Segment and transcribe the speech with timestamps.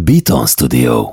[0.00, 1.12] Beaton Studio.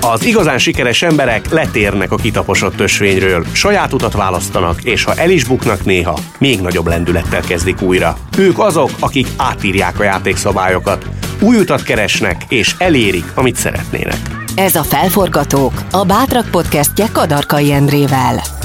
[0.00, 5.44] Az igazán sikeres emberek letérnek a kitaposott ösvényről, saját utat választanak, és ha el is
[5.44, 8.16] buknak néha, még nagyobb lendülettel kezdik újra.
[8.38, 11.06] Ők azok, akik átírják a játékszabályokat,
[11.40, 14.20] új utat keresnek, és elérik, amit szeretnének.
[14.54, 18.57] Ez a Felforgatók, a Bátrak podcastje Kadarkai Endrével.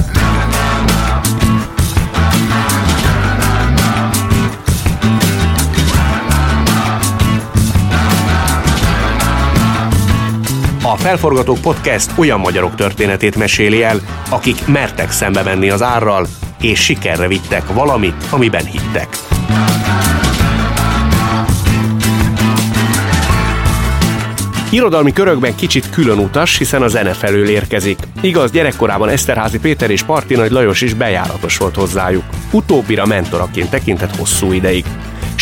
[10.94, 14.00] A Felforgatók Podcast olyan magyarok történetét meséli el,
[14.30, 16.26] akik mertek szembe menni az árral,
[16.60, 19.08] és sikerre vittek valamit, amiben hittek.
[24.70, 27.98] Irodalmi körökben kicsit külön utas, hiszen a zene felől érkezik.
[28.20, 32.24] Igaz, gyerekkorában Eszterházi Péter és Parti Nagy Lajos is bejáratos volt hozzájuk.
[32.50, 34.84] Utóbbira mentoraként tekintett hosszú ideig.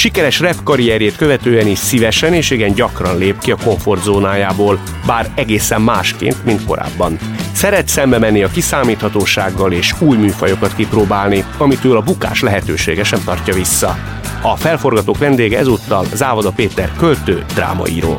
[0.03, 5.81] Sikeres rap karrierjét követően is szívesen és igen gyakran lép ki a komfortzónájából, bár egészen
[5.81, 7.19] másként, mint korábban.
[7.53, 13.55] Szeret szembe menni a kiszámíthatósággal és új műfajokat kipróbálni, amitől a bukás lehetősége sem tartja
[13.55, 13.97] vissza.
[14.41, 18.19] A felforgatók vendége ezúttal Závoda Péter költő, drámaíró.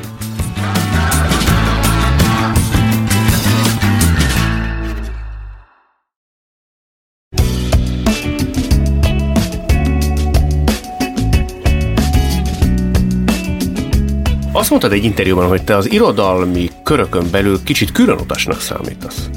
[14.56, 19.30] Azt mondtad egy interjúban, hogy te az irodalmi körökön belül kicsit különutasnak számítasz.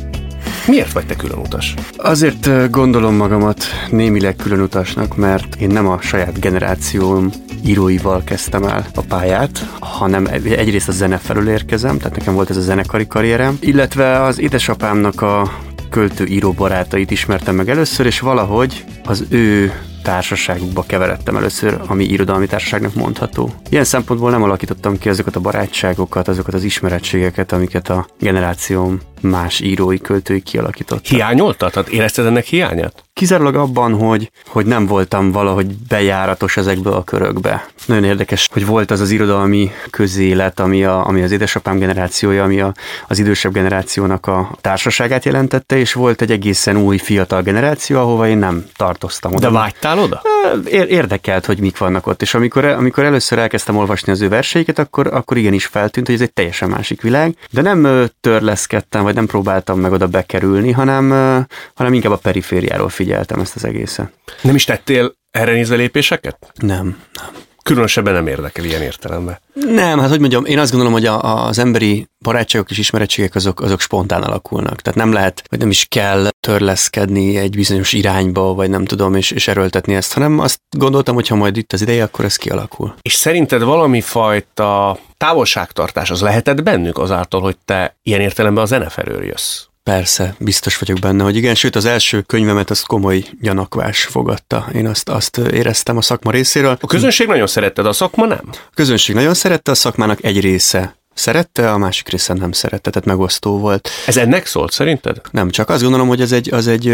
[0.66, 1.74] Miért vagy te különutas?
[1.96, 7.30] Azért gondolom magamat némileg különutasnak, mert én nem a saját generációm
[7.66, 12.56] íróival kezdtem el a pályát, hanem egyrészt a zene felől érkezem, tehát nekem volt ez
[12.56, 15.52] a zenekari karrierem, illetve az édesapámnak a
[15.90, 19.72] költő-író barátait ismertem meg először, és valahogy az ő
[20.06, 23.52] társaságukba keveredtem először, ami irodalmi társaságnak mondható.
[23.70, 29.60] Ilyen szempontból nem alakítottam ki azokat a barátságokat, azokat az ismerettségeket, amiket a generációm más
[29.60, 31.04] írói, költői kialakítottak.
[31.04, 31.72] Hiányoltad?
[31.72, 33.05] Tehát érezted ennek hiányát?
[33.16, 37.66] Kizárólag abban, hogy, hogy nem voltam valahogy bejáratos ezekbe a körökbe.
[37.86, 42.60] Nagyon érdekes, hogy volt az az irodalmi közélet, ami, a, ami az édesapám generációja, ami
[42.60, 42.74] a,
[43.08, 48.38] az idősebb generációnak a társaságát jelentette, és volt egy egészen új fiatal generáció, ahova én
[48.38, 49.46] nem tartoztam oda.
[49.46, 50.22] De vágytál oda?
[50.70, 55.06] Érdekelt, hogy mik vannak ott, és amikor, amikor először elkezdtem olvasni az ő verseiket, akkor,
[55.06, 59.80] akkor igenis feltűnt, hogy ez egy teljesen másik világ, de nem törleszkedtem, vagy nem próbáltam
[59.80, 61.10] meg oda bekerülni, hanem,
[61.74, 64.12] hanem inkább a perifériáról figyeltem ezt az egészet.
[64.42, 66.52] Nem is tettél erre nézve lépéseket?
[66.54, 69.38] Nem, nem különösebben nem érdekel ilyen értelemben.
[69.54, 73.60] Nem, hát hogy mondjam, én azt gondolom, hogy a, az emberi barátságok és ismerettségek azok,
[73.60, 74.80] azok spontán alakulnak.
[74.80, 79.30] Tehát nem lehet, vagy nem is kell törleszkedni egy bizonyos irányba, vagy nem tudom, és,
[79.30, 82.94] és erőltetni ezt, hanem azt gondoltam, hogy ha majd itt az ideje, akkor ez kialakul.
[83.02, 88.88] És szerinted valami fajta távolságtartás az lehetett bennük azáltal, hogy te ilyen értelemben a zene
[88.88, 89.64] felől jössz?
[89.90, 94.66] Persze, biztos vagyok benne, hogy igen, sőt az első könyvemet az komoly gyanakvás fogadta.
[94.74, 96.78] Én azt, azt éreztem a szakma részéről.
[96.80, 98.40] A közönség nagyon szerette, de a szakma nem?
[98.52, 103.08] A közönség nagyon szerette, a szakmának egy része szerette, a másik része nem szerette, tehát
[103.08, 103.88] megosztó volt.
[104.06, 105.20] Ez ennek szólt szerinted?
[105.30, 106.88] Nem, csak azt gondolom, hogy ez egy, az egy,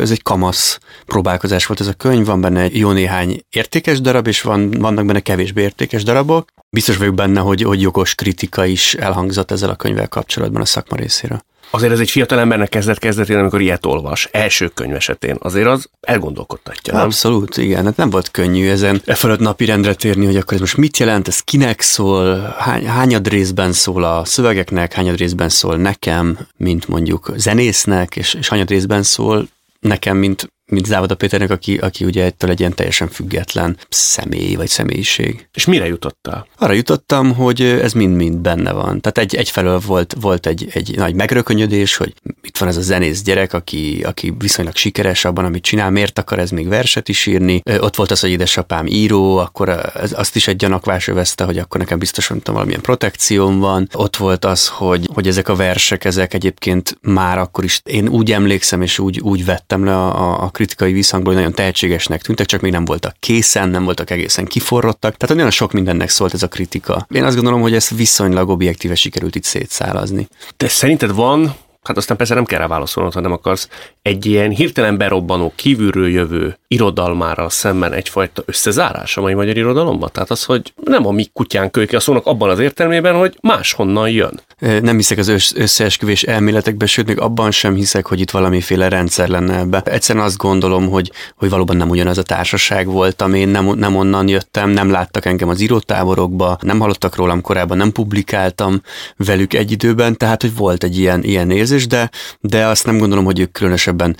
[0.00, 4.40] ez egy kamasz próbálkozás volt ez a könyv, van benne jó néhány értékes darab, és
[4.42, 6.48] van, vannak benne kevésbé értékes darabok.
[6.70, 10.96] Biztos vagyok benne, hogy, hogy jogos kritika is elhangzott ezzel a könyvvel kapcsolatban a szakma
[10.96, 11.42] részéről
[11.74, 15.88] azért ez egy fiatal embernek kezdet kezdetén, amikor ilyet olvas, első könyv esetén, azért az
[16.00, 17.02] elgondolkodtatja, nem?
[17.02, 17.84] Abszolút, igen.
[17.84, 20.98] Hát nem volt könnyű ezen e fölött napi rendre térni, hogy akkor ez most mit
[20.98, 26.88] jelent, ez kinek szól, hány, hányad részben szól a szövegeknek, hányad részben szól nekem, mint
[26.88, 29.48] mondjuk zenésznek, és, és hányad részben szól
[29.80, 34.68] nekem, mint mint Závoda Péternek, aki, aki ugye ettől egy ilyen teljesen független személy vagy
[34.68, 35.48] személyiség.
[35.54, 36.46] És mire jutottál?
[36.58, 39.00] Arra jutottam, hogy ez mind-mind benne van.
[39.00, 43.22] Tehát egy, egyfelől volt, volt egy, egy nagy megrökönyödés, hogy itt van ez a zenész
[43.22, 47.62] gyerek, aki, aki viszonylag sikeres abban, amit csinál, miért akar ez még verset is írni.
[47.78, 51.80] Ott volt az, hogy édesapám író, akkor ez, azt is egy gyanakvás övezte, hogy akkor
[51.80, 53.88] nekem biztosan tudom, valamilyen protekcióm van.
[53.92, 58.32] Ott volt az, hogy, hogy ezek a versek, ezek egyébként már akkor is, én úgy
[58.32, 62.72] emlékszem, és úgy, úgy vettem le a, a kritikai visszhangból nagyon tehetségesnek tűntek, csak még
[62.72, 65.16] nem voltak készen, nem voltak egészen kiforrottak.
[65.16, 67.06] Tehát nagyon sok mindennek szólt ez a kritika.
[67.10, 70.28] Én azt gondolom, hogy ezt viszonylag objektíve sikerült itt szétszálazni.
[70.56, 71.54] De szerinted van
[71.84, 73.68] hát aztán persze nem kell rá válaszolnod, ha nem akarsz,
[74.04, 80.10] egy ilyen hirtelen berobbanó, kívülről jövő irodalmára szemben egyfajta összezárás a mai magyar irodalomban?
[80.12, 84.10] Tehát az, hogy nem a mi kutyán kölyke a szónak abban az értelmében, hogy máshonnan
[84.10, 84.40] jön.
[84.58, 89.58] Nem hiszek az összeesküvés elméletekbe, sőt, még abban sem hiszek, hogy itt valamiféle rendszer lenne
[89.58, 89.82] ebbe.
[89.84, 94.28] Egyszerűen azt gondolom, hogy, hogy valóban nem ugyanaz a társaság voltam, én nem, nem onnan
[94.28, 98.82] jöttem, nem láttak engem az írótáborokba, nem hallottak rólam korábban, nem publikáltam
[99.16, 102.10] velük egy időben, tehát hogy volt egy ilyen, ilyen érzés, de,
[102.40, 103.52] de azt nem gondolom, hogy ők
[103.96, 104.16] különösebben,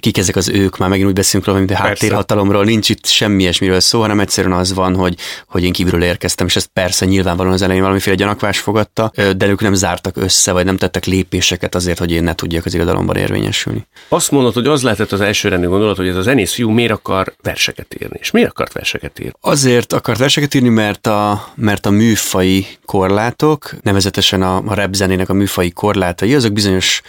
[0.00, 3.42] kik ezek az ők, már megint úgy beszélünk róla, mint a háttérhatalomról, nincs itt semmi
[3.42, 5.16] ilyesmiről szó, hanem egyszerűen az van, hogy,
[5.48, 9.60] hogy én kívülről érkeztem, és ezt persze nyilvánvalóan az elején valamiféle gyanakvás fogadta, de ők
[9.60, 13.86] nem zártak össze, vagy nem tettek lépéseket azért, hogy én ne tudjak az irodalomban érvényesülni.
[14.08, 17.34] Azt mondod, hogy az lehetett az elsőrendű gondolat, hogy ez a zenész fiú miért akar
[17.42, 19.32] verseket írni, és miért akart verseket írni?
[19.40, 25.28] Azért akart verseket írni, mert a, mert a műfai korlátok, nevezetesen a, a rap zenének
[25.28, 27.02] a műfai korlátai, azok bizonyos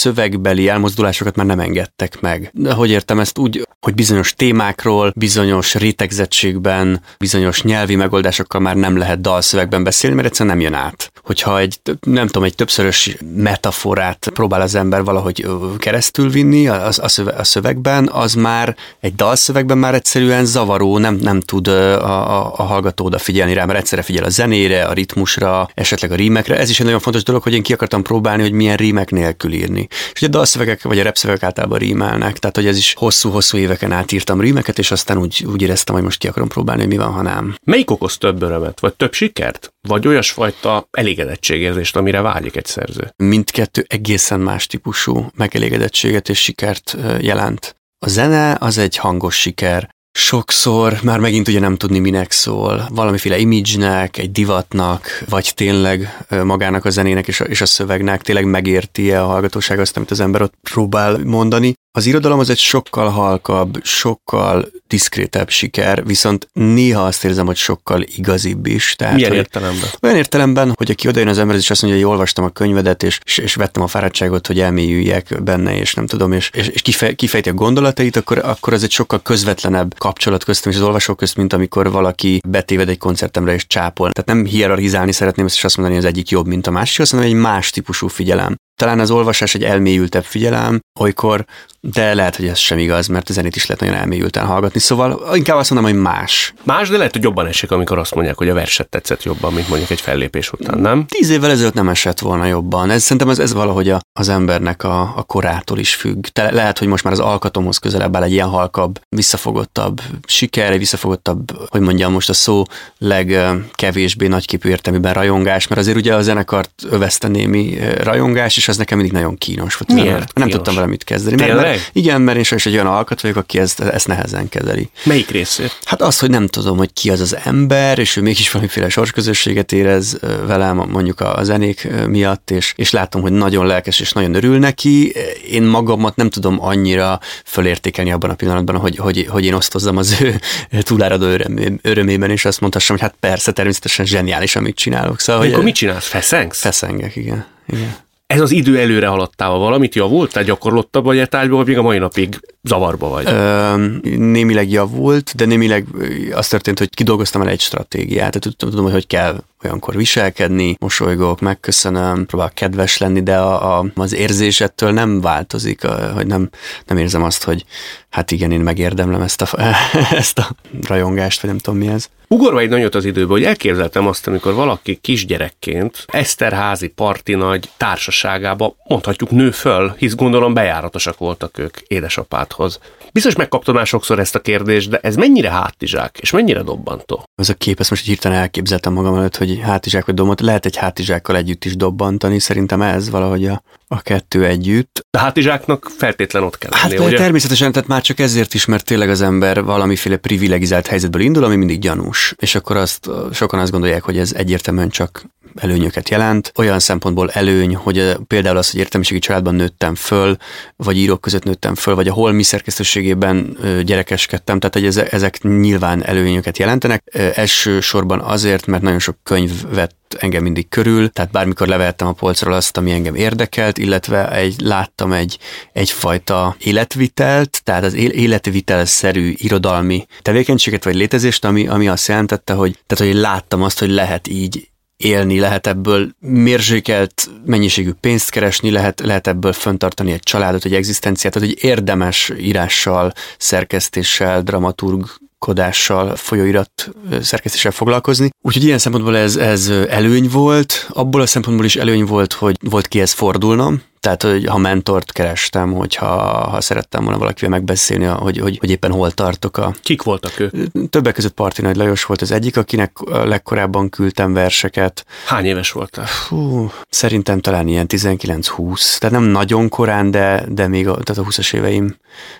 [0.00, 2.50] szövegbeli elmozdulásokat már nem engedtek meg.
[2.52, 8.96] De hogy értem ezt úgy, hogy bizonyos témákról, bizonyos rétegzettségben, bizonyos nyelvi megoldásokkal már nem
[8.96, 11.12] lehet dalszövegben beszélni, mert egyszerűen nem jön át.
[11.24, 15.46] Hogyha egy, nem tudom, egy többszörös metaforát próbál az ember valahogy
[15.78, 21.40] keresztül vinni a, a, a szövegben, az már egy dalszövegben már egyszerűen zavaró, nem, nem
[21.40, 26.12] tud a, a, a hallgató odafigyelni rá, mert egyszerre figyel a zenére, a ritmusra, esetleg
[26.12, 26.58] a rímekre.
[26.58, 29.52] Ez is egy nagyon fontos dolog, hogy én ki akartam próbálni, hogy milyen rímek nélkül
[29.52, 29.88] írni.
[29.90, 33.92] És ugye a dalszövegek vagy a repszövegek általában rímelnek, tehát hogy ez is hosszú-hosszú éveken
[33.92, 36.96] át írtam rímeket, és aztán úgy, úgy éreztem, hogy most ki akarom próbálni, hogy mi
[36.96, 37.54] van, ha nem.
[37.64, 39.72] Melyik okoz több örömet, vagy több sikert?
[39.88, 43.12] Vagy olyasfajta elégedettségérzést, amire vágyik egy szerző?
[43.16, 47.76] Mindkettő egészen más típusú megelégedettséget és sikert jelent.
[48.06, 52.88] A zene az egy hangos siker, Sokszor már megint ugye nem tudni, minek szól.
[52.90, 58.44] Valamiféle image-nek, egy divatnak, vagy tényleg magának a zenének és a, és a szövegnek tényleg
[58.44, 61.74] megérti-e a hallgatóság azt, amit az ember ott próbál mondani.
[61.92, 68.02] Az irodalom az egy sokkal halkabb, sokkal diszkrétebb siker, viszont néha azt érzem, hogy sokkal
[68.02, 68.94] igazibb is.
[68.96, 69.88] Tehát, Milyen értelemben?
[70.02, 73.18] Olyan értelemben, hogy aki odajön az ember, és azt mondja, hogy olvastam a könyvedet, és,
[73.24, 77.14] és, és vettem a fáradtságot, hogy elmélyüljek benne, és nem tudom, és, és, és kifej,
[77.14, 81.36] kifejti a gondolatait, akkor, akkor az egy sokkal közvetlenebb kapcsolat köztem és az olvasók közt,
[81.36, 84.10] mint amikor valaki betéved egy koncertemre és csápol.
[84.10, 87.10] Tehát nem hierarchizálni szeretném ezt, és azt mondani, hogy az egyik jobb, mint a másik,
[87.10, 88.56] hogy egy más típusú figyelem.
[88.80, 91.44] Talán az olvasás egy elmélyültebb figyelem, olykor,
[91.80, 95.36] de lehet, hogy ez sem igaz, mert a zenét is lehet nagyon elmélyülten hallgatni, szóval
[95.36, 96.54] inkább azt mondom, hogy más.
[96.62, 99.68] Más, de lehet, hogy jobban esik, amikor azt mondják, hogy a verset tetszett jobban, mint
[99.68, 101.06] mondjuk egy fellépés után, nem?
[101.06, 102.90] Tíz évvel ezelőtt nem esett volna jobban.
[102.90, 106.26] Ez szerintem ez, ez valahogy a, az embernek a, a korától is függ.
[106.26, 110.78] Te, lehet, hogy most már az alkatomhoz közelebb áll egy ilyen halkabb, visszafogottabb siker, egy
[110.78, 112.62] visszafogottabb, hogy mondjam most a szó
[112.98, 118.98] legkevésbé nagyképű értelmében rajongás, mert azért ugye a zenekart övezte némi rajongás, és az nekem
[118.98, 120.02] mindig nagyon kínos volt.
[120.02, 120.18] Miért?
[120.18, 120.52] Nem kínos?
[120.52, 121.36] tudtam vele mit kezdeni.
[121.36, 124.90] Mert, mert, igen, mert én sajnos egy olyan alkat vagyok, aki ezt, ezt nehezen kezeli.
[125.04, 125.78] Melyik részét?
[125.84, 129.72] Hát az, hogy nem tudom, hogy ki az az ember, és ő mégis valamiféle sorsközösséget
[129.72, 134.58] érez velem, mondjuk a zenék miatt, és, és látom, hogy nagyon lelkes és nagyon örül
[134.58, 135.12] neki.
[135.50, 140.20] Én magamat nem tudom annyira fölértékelni abban a pillanatban, hogy, hogy, hogy én osztozzam az
[140.20, 140.40] ő
[140.82, 145.20] túláradó örömé, örömében, és azt mondhassam, hogy hát persze, természetesen zseniális, amit csinálok.
[145.20, 146.06] Szóval, Akkor hogy, mit csinálsz?
[146.06, 146.60] Feszengsz?
[146.60, 147.46] Feszengek, igen.
[147.68, 150.32] igen ez az idő előre haladtával valamit javult?
[150.32, 153.26] Tehát gyakorlottabb vagy tárgyban, vagy még a mai napig zavarba vagy?
[153.26, 155.86] Ö, némileg javult, de némileg
[156.32, 158.38] az történt, hogy kidolgoztam el egy stratégiát.
[158.40, 163.84] Tehát tudom, hogy hogy kell olyankor viselkedni, mosolygok, megköszönöm, próbálok kedves lenni, de a, a,
[163.94, 166.48] az érzésettől nem változik, hogy nem,
[166.86, 167.64] nem érzem azt, hogy
[168.10, 169.58] hát igen, én megérdemlem ezt a,
[170.10, 170.50] ezt a
[170.86, 172.08] rajongást, vagy nem tudom mi ez.
[172.34, 178.76] Ugorva egy nagyot az időbe, hogy elképzeltem azt, amikor valaki kisgyerekként Eszterházi parti nagy társaságába
[178.84, 182.78] mondhatjuk nő föl, hisz gondolom bejáratosak voltak ők édesapádhoz.
[183.12, 187.24] Biztos megkaptam már sokszor ezt a kérdést, de ez mennyire hátizsák, és mennyire dobbantó?
[187.34, 190.40] Ez a kép, ezt most hirtelen elképzeltem magam előtt, hogy hátizsák vagy dobbant.
[190.40, 195.06] Lehet egy hátizsákkal együtt is dobbantani, szerintem ez valahogy a, a kettő együtt.
[195.10, 197.16] A hátizsáknak feltétlen ott kell lenni, Hát ugye?
[197.16, 201.56] természetesen, tehát már csak ezért is, mert tényleg az ember valamiféle privilegizált helyzetből indul, ami
[201.56, 202.34] mindig gyanús.
[202.38, 206.52] És akkor azt sokan azt gondolják, hogy ez egyértelműen csak előnyöket jelent.
[206.56, 210.36] Olyan szempontból előny, hogy például az, hogy értelmiségi családban nőttem föl,
[210.76, 216.58] vagy írók között nőttem föl, vagy a holmi szerkesztőségében gyerekeskedtem, tehát hogy ezek nyilván előnyöket
[216.58, 217.02] jelentenek.
[217.34, 222.52] Elsősorban azért, mert nagyon sok könyv vett engem mindig körül, tehát bármikor levettem a polcról
[222.52, 225.38] azt, ami engem érdekelt, illetve egy, láttam egy,
[225.72, 233.12] egyfajta életvitelt, tehát az életvitelszerű irodalmi tevékenységet vagy létezést, ami, ami azt jelentette, hogy, tehát,
[233.12, 234.69] hogy láttam azt, hogy lehet így
[235.00, 241.32] élni, lehet ebből mérzsékelt mennyiségű pénzt keresni, lehet, lehet ebből föntartani egy családot, egy egzisztenciát,
[241.32, 246.90] tehát hogy érdemes írással, szerkesztéssel, dramaturg kodással, folyóirat
[247.20, 248.30] szerkesztéssel foglalkozni.
[248.42, 252.88] Úgyhogy ilyen szempontból ez, ez előny volt, abból a szempontból is előny volt, hogy volt
[252.88, 256.06] kihez fordulnom, tehát, hogy ha mentort kerestem, hogyha
[256.48, 259.56] ha szerettem volna valakivel megbeszélni, hogy, hogy, hogy éppen hol tartok.
[259.56, 259.74] A...
[259.82, 260.50] Kik voltak ő?
[260.90, 265.04] Többek között Parti Nagy Lajos volt az egyik, akinek legkorábban küldtem verseket.
[265.26, 266.06] Hány éves voltál?
[266.28, 271.30] Hú, szerintem talán ilyen 19-20, tehát nem nagyon korán, de, de még a, tehát a
[271.30, 271.96] 20-as éveim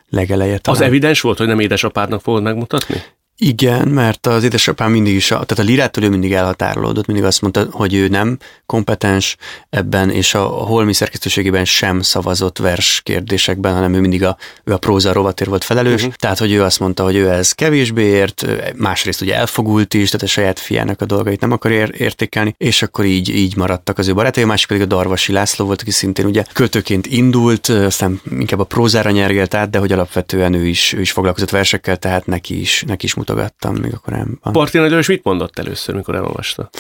[0.09, 0.81] legeleje talán.
[0.81, 3.03] Az evidens volt, hogy nem édesapádnak fogod megmutatni?
[3.43, 7.67] Igen, mert az édesapám mindig is, tehát a lirától ő mindig elhatárolódott, mindig azt mondta,
[7.71, 9.37] hogy ő nem kompetens
[9.71, 14.79] ebben, és a holmi szerkesztőségében sem szavazott vers kérdésekben, hanem ő mindig a, ő a
[14.79, 16.15] próza rovatért volt felelős, uh-huh.
[16.15, 20.27] tehát hogy ő azt mondta, hogy ő ez kevésbé ért, másrészt ugye elfogult is, tehát
[20.27, 24.09] a saját fiának a dolgait nem akar ér- értékelni, és akkor így, így maradtak az
[24.09, 28.21] ő barátai, a másik pedig a Darvasi László volt, aki szintén ugye költőként indult, aztán
[28.31, 32.27] inkább a prózára nyergelt át, de hogy alapvetően ő is, ő is foglalkozott versekkel, tehát
[32.27, 34.53] neki is, neki is mutogattam még a korábban.
[34.53, 36.71] Parti Nagy mit mondott először, mikor elolvasta?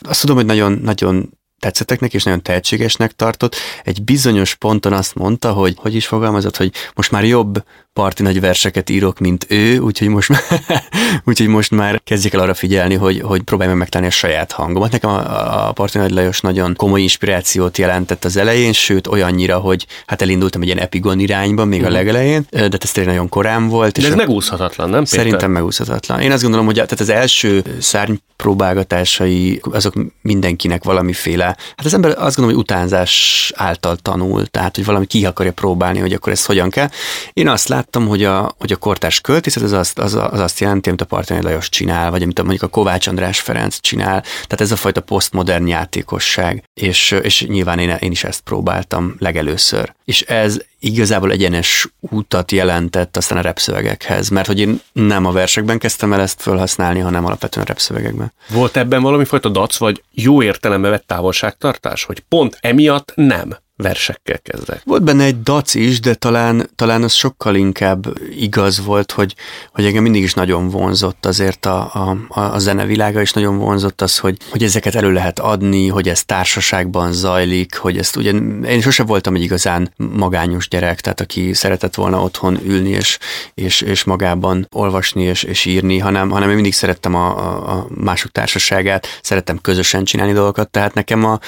[0.00, 3.56] Azt tudom, hogy nagyon, nagyon tetszettek neki, és nagyon tehetségesnek tartott.
[3.84, 8.40] Egy bizonyos ponton azt mondta, hogy hogy is fogalmazott, hogy most már jobb parti nagy
[8.40, 10.42] verseket írok, mint ő, úgyhogy most, már,
[11.28, 14.92] úgyhogy most már kezdjek el arra figyelni, hogy, hogy próbálj meg megtalálni a saját hangomat.
[14.92, 19.86] Nekem a, a Parti Nagy Lajos nagyon komoly inspirációt jelentett az elején, sőt olyannyira, hogy
[20.06, 21.94] hát elindultam egy ilyen epigon irányba még uh-huh.
[21.94, 22.06] a mhm.
[22.06, 23.92] legelején, de ez tényleg nagyon korán volt.
[23.92, 25.18] De és ez a, megúszhatatlan, nem Péter?
[25.18, 26.20] Szerintem megúszhatatlan.
[26.20, 32.10] Én azt gondolom, hogy tehát az első szárny próbálgatásai, azok mindenkinek valamiféle, hát az ember
[32.10, 36.44] azt gondolom, hogy utánzás által tanul, tehát hogy valami ki akarja próbálni, hogy akkor ez
[36.44, 36.88] hogyan kell.
[37.32, 40.60] Én azt látom, láttam, hogy a, hogy a kortárs költészet az azt, az, az azt
[40.60, 44.20] jelenti, amit a Partani Lajos csinál, vagy amit a, mondjuk a Kovács András Ferenc csinál.
[44.20, 49.92] Tehát ez a fajta posztmodern játékosság, és, és nyilván én, én is ezt próbáltam legelőször.
[50.04, 55.78] És ez igazából egyenes útat jelentett aztán a repszövegekhez, mert hogy én nem a versekben
[55.78, 58.32] kezdtem el ezt felhasználni, hanem alapvetően a repszövegekben.
[58.48, 64.38] Volt ebben valami fajta dac, vagy jó értelembe vett távolságtartás, hogy pont emiatt nem versekkel
[64.38, 64.80] kezdek.
[64.84, 69.34] Volt benne egy dac is, de talán, talán az sokkal inkább igaz volt, hogy,
[69.72, 74.18] hogy engem mindig is nagyon vonzott azért a, a, a zenevilága, és nagyon vonzott az,
[74.18, 78.30] hogy, hogy ezeket elő lehet adni, hogy ez társaságban zajlik, hogy ezt ugye,
[78.68, 83.18] én sose voltam egy igazán magányos gyerek, tehát aki szeretett volna otthon ülni és,
[83.54, 87.26] és, és magában olvasni és, és írni, hanem, hanem én mindig szerettem a,
[87.72, 91.38] a, mások társaságát, szerettem közösen csinálni dolgokat, tehát nekem a,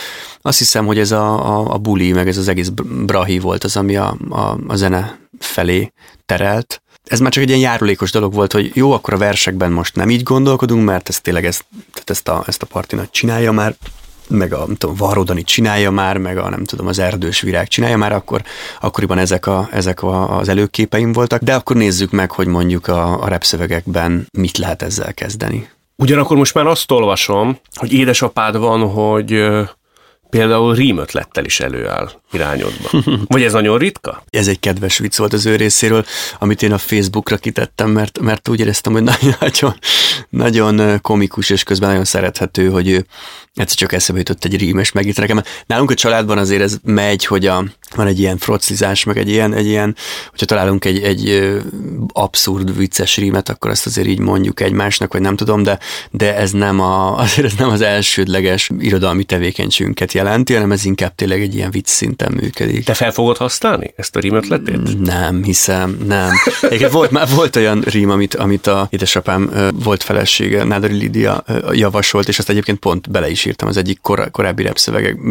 [0.43, 2.69] azt hiszem, hogy ez a, a, a buli meg ez az egész
[3.07, 5.93] brahi volt az, ami a, a, a zene felé
[6.27, 6.83] terelt.
[7.05, 10.11] Ez már csak egy ilyen járulékos dolog volt, hogy jó, akkor a versekben most nem
[10.11, 13.77] így gondolkodunk, mert ez tényleg ezt, tehát ezt a, ezt a partinat csinálja már,
[14.29, 17.97] meg a nem tudom, Varrodani csinálja már, meg a nem tudom, az erdős virág csinálja
[17.97, 18.43] már, akkor
[18.81, 23.23] akkoriban ezek, a, ezek a, az előképeim voltak, de akkor nézzük meg, hogy mondjuk a,
[23.23, 25.69] a repszövegekben mit lehet ezzel kezdeni.
[25.97, 29.47] Ugyanakkor most már azt olvasom, hogy édesapád van, hogy
[30.37, 32.91] például rímötlettel is előáll irányodba.
[33.27, 34.23] Vagy ez nagyon ritka?
[34.31, 36.05] Ez egy kedves vicc volt az ő részéről,
[36.39, 39.03] amit én a Facebookra kitettem, mert, mert úgy éreztem, hogy
[39.41, 39.75] nagyon,
[40.31, 43.07] nagyon komikus, és közben nagyon szerethető, hogy ő
[43.57, 45.43] egyszer csak eszembe jutott egy rím, és megírt nekem.
[45.67, 47.65] Nálunk a családban azért ez megy, hogy a,
[47.95, 49.97] van egy ilyen froclizás, meg egy ilyen, egy ilyen
[50.31, 51.51] hogyha találunk egy, egy
[52.13, 55.79] abszurd, vicces rímet, akkor azt azért így mondjuk egymásnak, vagy nem tudom, de,
[56.11, 61.15] de ez nem, a, azért ez nem az elsődleges irodalmi tevékenységünket jelenti, hanem ez inkább
[61.15, 62.85] tényleg egy ilyen vicc szinten működik.
[62.85, 65.01] Te fel fogod használni ezt a rímötletét?
[65.01, 66.31] Nem, hiszem, nem.
[66.61, 72.29] Egyébként volt, már volt olyan rím, amit, amit a édesapám volt felesége, Nádori Lidia javasolt,
[72.29, 74.63] és azt egyébként pont bele is írtam az egyik kor, korábbi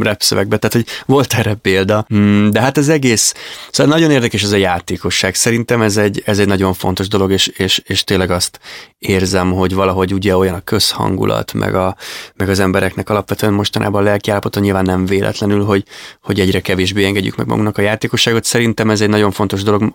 [0.02, 2.06] repszövegbe, tehát hogy volt erre példa.
[2.08, 3.34] Hmm, de hát ez egész,
[3.72, 5.36] szóval nagyon érdekes ez a játékosság.
[5.36, 8.60] Szerintem ez egy, ez egy nagyon fontos dolog, és, és, és tényleg azt
[9.00, 11.96] érzem, hogy valahogy ugye olyan a közhangulat, meg, a,
[12.36, 15.84] meg az embereknek alapvetően mostanában a lelkiállapota, nyilván nem véletlenül, hogy,
[16.22, 18.44] hogy egyre kevésbé engedjük meg magunknak a játékosságot.
[18.44, 19.92] Szerintem ez egy nagyon fontos dolog,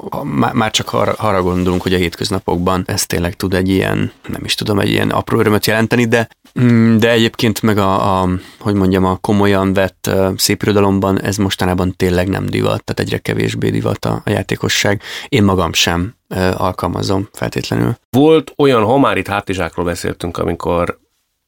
[0.52, 4.78] már csak arra, gondolunk, hogy a hétköznapokban ez tényleg tud egy ilyen, nem is tudom,
[4.78, 6.28] egy ilyen apró örömöt jelenteni, de
[6.60, 11.94] mm, de egyébként meg a, a hogy mondjam, a komolyan vett szép irodalomban ez mostanában
[11.96, 15.02] tényleg nem divat, tehát egyre kevésbé divat a, a játékosság.
[15.28, 16.14] Én magam sem
[16.56, 17.94] alkalmazom feltétlenül.
[18.10, 20.98] Volt olyan, ha már itt hátizsákról beszéltünk, amikor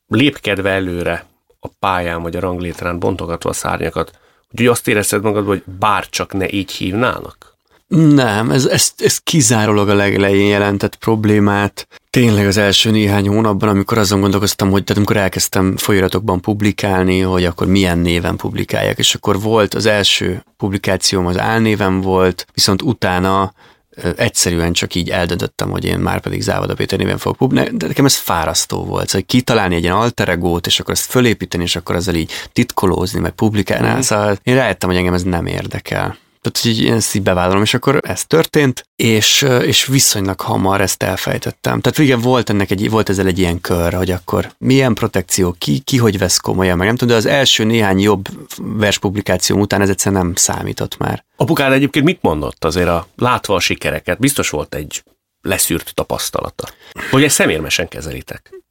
[0.07, 1.31] lépkedve előre
[1.65, 4.19] a pályán vagy a ranglétrán bontogatva a szárnyakat,
[4.57, 7.57] hogy azt érezted magad, hogy bárcsak ne így hívnának?
[7.97, 11.87] Nem, ez, ez, ez kizárólag a legelején jelentett problémát.
[12.11, 17.45] Tényleg az első néhány hónapban, amikor azon gondolkoztam, hogy tehát amikor elkezdtem folyiratokban publikálni, hogy
[17.45, 23.53] akkor milyen néven publikáljak, és akkor volt az első publikációm az álnéven volt, viszont utána
[24.17, 28.05] egyszerűen csak így eldöntöttem, hogy én már pedig Závada Péter néven fogok publikálni, de nekem
[28.05, 31.95] ez fárasztó volt, szóval kitalálni egy ilyen alter egót, és akkor ezt fölépíteni, és akkor
[31.95, 34.01] ezzel így titkolózni, meg publikálni, mm.
[34.01, 36.17] szóval én rájöttem, hogy engem ez nem érdekel.
[36.43, 41.03] Tehát, hogy én ezt így bevállalom, és akkor ez történt, és, és viszonylag hamar ezt
[41.03, 41.81] elfejtettem.
[41.81, 45.79] Tehát igen, volt ennek egy, volt ezzel egy ilyen kör, hogy akkor milyen protekció, ki,
[45.79, 49.89] ki hogy vesz komolyan, meg nem tudom, de az első néhány jobb verspublikáció után ez
[49.89, 51.25] egyszerűen nem számított már.
[51.37, 54.19] Apukád egyébként mit mondott azért a látva a sikereket?
[54.19, 55.03] Biztos volt egy
[55.41, 56.69] leszűrt tapasztalata.
[57.11, 58.62] Hogy ezt szemérmesen kezelitek?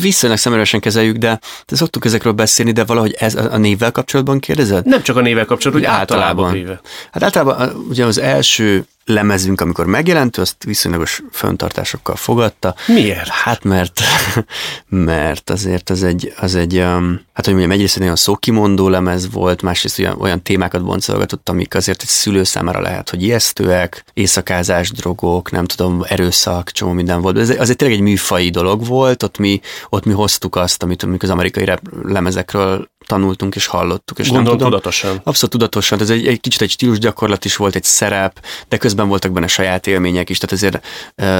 [0.00, 4.86] Viszonylag szemelősen kezeljük, de, szoktuk ezekről beszélni, de valahogy ez a névvel kapcsolatban kérdezed?
[4.86, 6.44] Nem csak a névvel kapcsolatban, hogy általában.
[6.44, 6.80] általában.
[7.12, 12.74] Hát általában ugye az első lemezünk, amikor megjelent, azt viszonylagos föntartásokkal fogadta.
[12.86, 13.28] Miért?
[13.28, 14.00] Hát mert,
[14.88, 19.30] mert azért az egy, az egy um, hát hogy mondjam, egyrészt egy olyan szókimondó lemez
[19.30, 24.90] volt, másrészt olyan, olyan témákat boncolgatott, amik azért egy szülő számára lehet, hogy ijesztőek, éjszakázás,
[24.90, 27.38] drogok, nem tudom, erőszak, csomó minden volt.
[27.38, 31.30] Ez azért tényleg egy műfai dolog volt, ott mi, ott mi hoztuk azt, amit az
[31.30, 31.70] amerikai
[32.02, 34.18] lemezekről tanultunk és hallottuk.
[34.18, 35.20] És Gondolom nem tudom, tudatosan.
[35.24, 36.00] Abszolút tudatosan.
[36.00, 39.46] Ez egy, egy kicsit egy stílus gyakorlat is volt, egy szerep, de közben voltak benne
[39.46, 40.86] saját élmények is, tehát ezért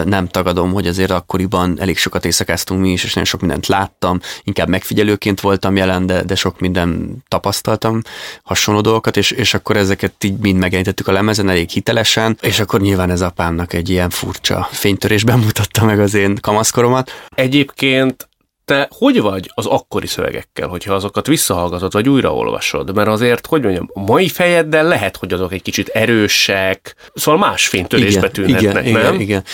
[0.06, 4.20] nem tagadom, hogy azért akkoriban elég sokat éjszakáztunk mi is, és nagyon sok mindent láttam,
[4.42, 8.02] inkább megfigyelőként voltam jelen, de, de sok minden tapasztaltam,
[8.42, 12.80] hasonló dolgokat, és, és akkor ezeket így mind megjelenítettük a lemezen elég hitelesen, és akkor
[12.80, 17.10] nyilván ez apámnak egy ilyen furcsa fénytörésben mutatta meg az én kamaszkoromat.
[17.34, 18.28] Egyébként
[18.68, 22.94] te hogy vagy az akkori szövegekkel, hogyha azokat visszahallgatod, vagy újraolvasod?
[22.94, 27.68] Mert azért, hogy mondjam, a mai fejeddel lehet, hogy azok egy kicsit erősek, szóval más
[27.68, 29.14] fénytörésbe tűnhetnek, igen, nem?
[29.14, 29.44] Igen, igen.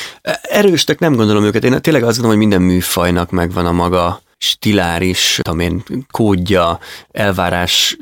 [0.42, 1.64] Erőstek nem gondolom őket.
[1.64, 6.78] Én tényleg azt gondolom, hogy minden műfajnak megvan a maga stiláris, tudom én, kódja,
[7.10, 7.96] elvárás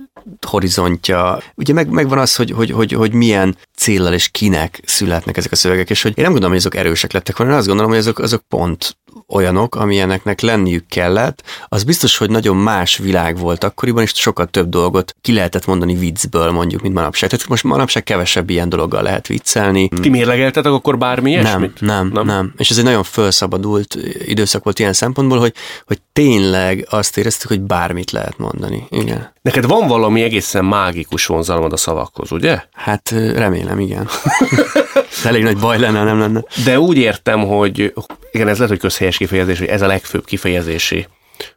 [0.46, 1.42] horizontja.
[1.54, 5.56] Ugye meg, megvan az, hogy, hogy, hogy, hogy milyen céllal és kinek születnek ezek a
[5.56, 8.18] szövegek, és hogy én nem gondolom, hogy azok erősek lettek, hanem azt gondolom, hogy azok,
[8.18, 8.96] azok pont
[9.32, 14.68] olyanok, amilyeneknek lenniük kellett, az biztos, hogy nagyon más világ volt akkoriban, és sokkal több
[14.68, 17.30] dolgot ki lehetett mondani viccből, mondjuk, mint manapság.
[17.30, 19.88] Tehát most manapság kevesebb ilyen dologgal lehet viccelni.
[19.88, 21.80] Ti mérlegeltetek akkor bármi ilyesmit?
[21.80, 22.52] Nem, nem, nem, nem.
[22.56, 25.54] És ez egy nagyon felszabadult időszak volt ilyen szempontból, hogy,
[25.86, 28.86] hogy tényleg azt éreztük, hogy bármit lehet mondani.
[28.90, 29.32] Igen.
[29.42, 32.62] Neked van valami egészen mágikus vonzalmad a szavakhoz, ugye?
[32.72, 34.08] Hát remélem, igen.
[35.24, 36.44] Elég nagy baj lenne, nem lenne.
[36.64, 37.92] De úgy értem, hogy
[38.32, 41.06] igen, ez lehet, hogy közhelyes kifejezés, hogy ez a legfőbb kifejezési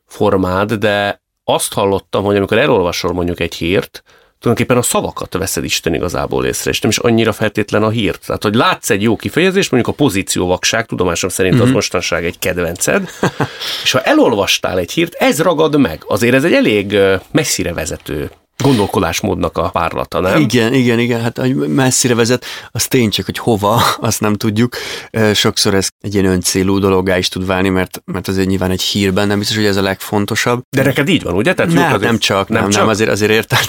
[0.08, 4.04] formád, de azt hallottam, hogy amikor elolvasol mondjuk egy hírt,
[4.40, 8.26] tulajdonképpen a szavakat veszed Isten igazából észre, és nem is annyira feltétlen a hírt.
[8.26, 11.64] Tehát, hogy látsz egy jó kifejezést, mondjuk a pozícióvakság, tudomásom szerint mm-hmm.
[11.64, 11.78] az mhm.
[11.78, 13.10] mostanság egy kedvenced,
[13.84, 16.04] és ha elolvastál egy hírt, ez ragad meg.
[16.08, 16.98] Azért ez egy elég
[17.32, 20.42] messzire vezető gondolkodásmódnak a párlata, nem?
[20.42, 24.76] Igen, igen, igen, hát hogy messzire vezet, az tény csak, hogy hova, azt nem tudjuk.
[25.34, 29.28] Sokszor ez egy ilyen öncélú dologgá is tud válni, mert, mert azért nyilván egy hírben
[29.28, 30.62] nem biztos, hogy ez a legfontosabb.
[30.70, 31.54] De neked így van, ugye?
[31.54, 32.80] Tehát ne, azért, nem csak, nem, nem, csak?
[32.80, 33.60] nem azért, azért értem.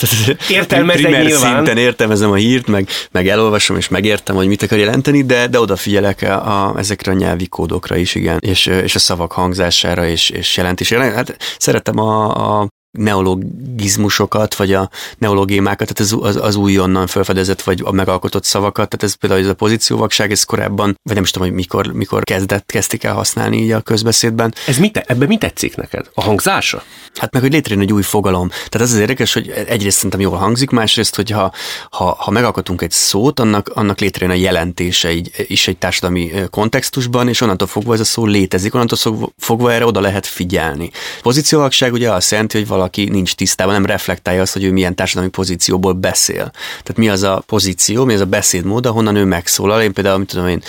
[0.48, 1.54] Értelmezem nyilván.
[1.54, 5.60] szinten értelmezem a hírt, meg, meg elolvasom, és megértem, hogy mit akar jelenteni, de, de
[5.60, 10.30] odafigyelek a, a, ezekre a nyelvi kódokra is, igen, és, és a szavak hangzására és,
[10.30, 11.04] és jelentésére.
[11.04, 17.80] Hát szeretem a, a neologizmusokat, vagy a neologémákat, tehát ez az, az újonnan felfedezett, vagy
[17.84, 21.48] a megalkotott szavakat, tehát ez például ez a pozícióvakság, ez korábban, vagy nem is tudom,
[21.48, 24.54] hogy mikor, mikor kezdett, kezdték el használni így a közbeszédben.
[24.66, 26.10] Ez mit, ebben mit tetszik neked?
[26.14, 26.82] A hangzása?
[27.14, 28.48] Hát meg, hogy létrejön egy új fogalom.
[28.48, 31.52] Tehát ez az érdekes, hogy egyrészt szerintem jól hangzik, másrészt, hogy ha,
[31.90, 37.28] ha, ha megalkotunk egy szót, annak, annak létrejön a jelentése így, is egy társadalmi kontextusban,
[37.28, 40.90] és onnantól fogva ez a szó létezik, onnantól fogva erre oda lehet figyelni.
[41.22, 44.94] Pozícióvakság ugye azt jelenti, hogy valami valaki nincs tisztában, nem reflektálja azt, hogy ő milyen
[44.94, 46.50] társadalmi pozícióból beszél.
[46.82, 49.82] Tehát mi az a pozíció, mi az a beszédmód, ahonnan ő megszólal.
[49.82, 50.62] Én például, mit tudom én,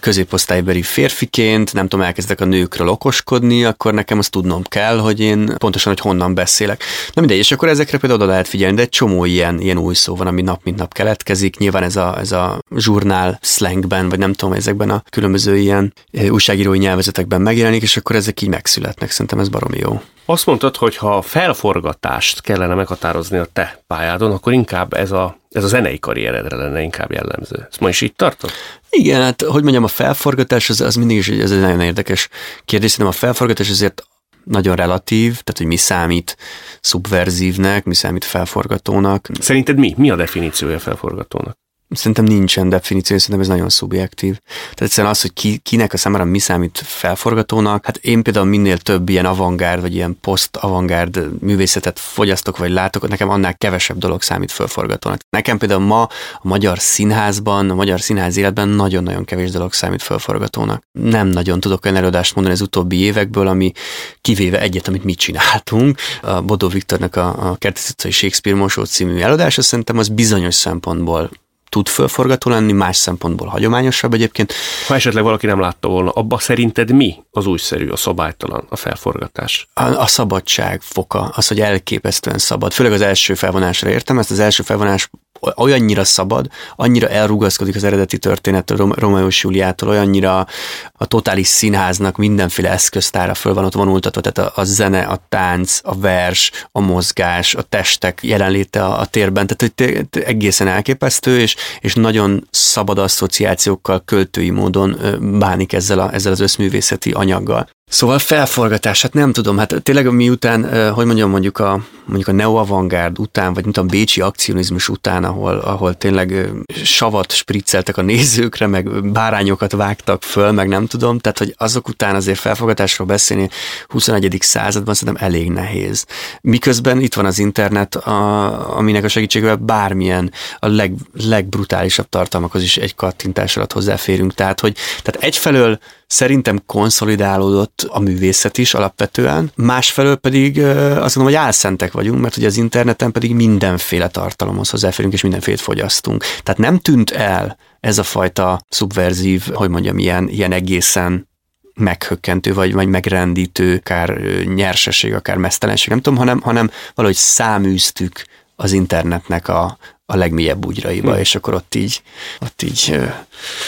[0.00, 5.54] középosztálybeli férfiként, nem tudom, elkezdek a nőkről okoskodni, akkor nekem azt tudnom kell, hogy én
[5.58, 6.82] pontosan, hogy honnan beszélek.
[7.12, 9.94] Na mindegy, és akkor ezekre például oda lehet figyelni, de egy csomó ilyen, ilyen új
[9.94, 11.58] szó van, ami nap mint nap keletkezik.
[11.58, 15.92] Nyilván ez a, ez a zsurnál slangben, vagy nem tudom, ezekben a különböző ilyen
[16.28, 19.10] újságírói nyelvezetekben megjelenik, és akkor ezek így megszületnek.
[19.10, 20.00] Szerintem ez baromi jó.
[20.26, 25.64] Azt mondtad, hogy ha felforgatást kellene meghatározni a te pályádon, akkor inkább ez a, ez
[25.64, 27.66] a zenei karrieredre lenne inkább jellemző.
[27.70, 28.50] Ezt ma is itt tartod?
[28.90, 32.28] Igen, hát hogy mondjam, a felforgatás az, az mindig is ez egy nagyon érdekes
[32.64, 32.90] kérdés.
[32.90, 34.02] Szerintem a felforgatás azért
[34.44, 36.36] nagyon relatív, tehát hogy mi számít
[36.80, 39.28] szubverzívnek, mi számít felforgatónak.
[39.40, 39.94] Szerinted mi?
[39.96, 41.56] Mi a definíciója felforgatónak?
[41.88, 44.40] Szerintem nincsen definíció, szerintem ez nagyon szubjektív.
[44.54, 48.78] Tehát egyszerűen az, hogy ki, kinek a számára mi számít felforgatónak, hát én például minél
[48.78, 54.52] több ilyen avantgárd, vagy ilyen post-avantgárd művészetet fogyasztok, vagy látok, nekem annál kevesebb dolog számít
[54.52, 55.20] felforgatónak.
[55.30, 60.82] Nekem például ma a magyar színházban, a magyar színház életben nagyon-nagyon kevés dolog számít felforgatónak.
[60.92, 63.72] Nem nagyon tudok olyan előadást mondani az utóbbi évekből, ami
[64.20, 65.98] kivéve egyet, amit mi csináltunk.
[66.22, 71.30] A Bodó Viktornak a, a Kertész Shakespeare Mosó című előadása szerintem az bizonyos szempontból
[71.74, 74.52] tud fölforgató lenni, más szempontból hagyományosabb egyébként.
[74.86, 79.68] Ha esetleg valaki nem látta volna, abba szerinted mi az újszerű, a szabálytalan, a felforgatás?
[79.72, 82.72] A, a szabadság foka, az, hogy elképesztően szabad.
[82.72, 85.10] Főleg az első felvonásra értem, ezt az első felvonás
[85.56, 90.46] olyannyira szabad, annyira elrugaszkodik az eredeti történettől, Romeo és Juliától, olyannyira
[90.92, 95.78] a totális színháznak mindenféle eszköztára föl van ott vonultatva, tehát a, a zene, a tánc,
[95.82, 101.56] a vers, a mozgás, a testek jelenléte a, a térben, tehát hogy egészen elképesztő, és,
[101.80, 104.98] és nagyon szabad asszociációkkal, költői módon
[105.38, 107.68] bánik ezzel, a, ezzel az összművészeti anyaggal.
[107.94, 113.18] Szóval felforgatás, hát nem tudom, hát tényleg miután, hogy mondjam, mondjuk a, mondjuk a neo-avantgárd
[113.18, 116.50] után, vagy mint a bécsi akcionizmus után, ahol, ahol tényleg
[116.84, 122.14] savat spricceltek a nézőkre, meg bárányokat vágtak föl, meg nem tudom, tehát hogy azok után
[122.14, 123.48] azért felforgatásról beszélni
[123.88, 124.36] 21.
[124.40, 126.06] században szerintem elég nehéz.
[126.40, 132.76] Miközben itt van az internet, a, aminek a segítségével bármilyen a leg, legbrutálisabb tartalmakhoz is
[132.76, 134.34] egy kattintás alatt hozzáférünk.
[134.34, 135.78] Tehát, hogy tehát egyfelől
[136.14, 142.46] szerintem konszolidálódott a művészet is alapvetően, másfelől pedig azt mondom, hogy álszentek vagyunk, mert ugye
[142.46, 146.24] az interneten pedig mindenféle tartalomhoz hozzáférünk, és mindenféle fogyasztunk.
[146.42, 151.28] Tehát nem tűnt el ez a fajta szubverzív, hogy mondjam, ilyen, ilyen egészen
[151.74, 158.24] meghökkentő, vagy, vagy megrendítő, akár nyersesség, akár mesztelenség, nem tudom, hanem, hanem valahogy száműztük
[158.64, 161.18] az internetnek a, a legmélyebb bugyraiba, hm.
[161.18, 162.02] és akkor ott így,
[162.40, 163.00] ott így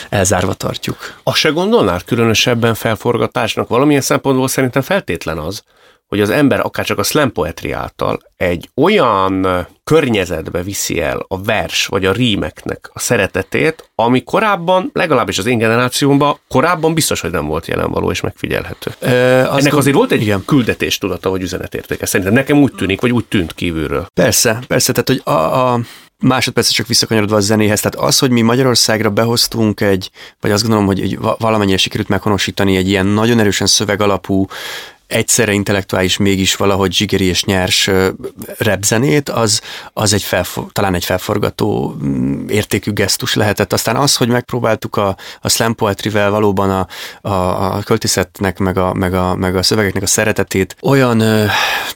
[0.09, 1.21] elzárva tartjuk.
[1.23, 3.69] Azt se gondolnál különösebben felforgatásnak?
[3.69, 5.63] Valamilyen szempontból szerintem feltétlen az,
[6.09, 11.43] hogy az ember akár csak a slam poetry által egy olyan környezetbe viszi el a
[11.43, 17.31] vers vagy a rímeknek a szeretetét, ami korábban, legalábbis az én generációmban, korábban biztos, hogy
[17.31, 18.91] nem volt jelenvaló és megfigyelhető.
[19.01, 19.11] E,
[19.57, 20.45] Ennek azért volt egy igen.
[20.45, 22.07] küldetés tudata, vagy üzenetértéke.
[22.07, 24.07] Szerintem nekem úgy tűnik, vagy úgy tűnt kívülről.
[24.15, 25.81] Persze, persze, tehát hogy a, a
[26.19, 30.87] másodperc csak visszakanyarodva a zenéhez, tehát az, hogy mi Magyarországra behoztunk egy, vagy azt gondolom,
[30.87, 34.47] hogy valamennyire sikerült meghonosítani egy ilyen nagyon erősen szövegalapú
[35.07, 37.91] egyszerre intellektuális, mégis valahogy zsigeri és nyers
[38.59, 39.61] repzenét, az,
[39.93, 43.73] az egy felfor, talán egy felforgató mm, értékű gesztus lehetett.
[43.73, 46.87] Aztán az, hogy megpróbáltuk a, a slam poetry-vel valóban a,
[47.29, 51.23] a, a költészetnek, meg a, meg, a, meg a szövegeknek a szeretetét olyan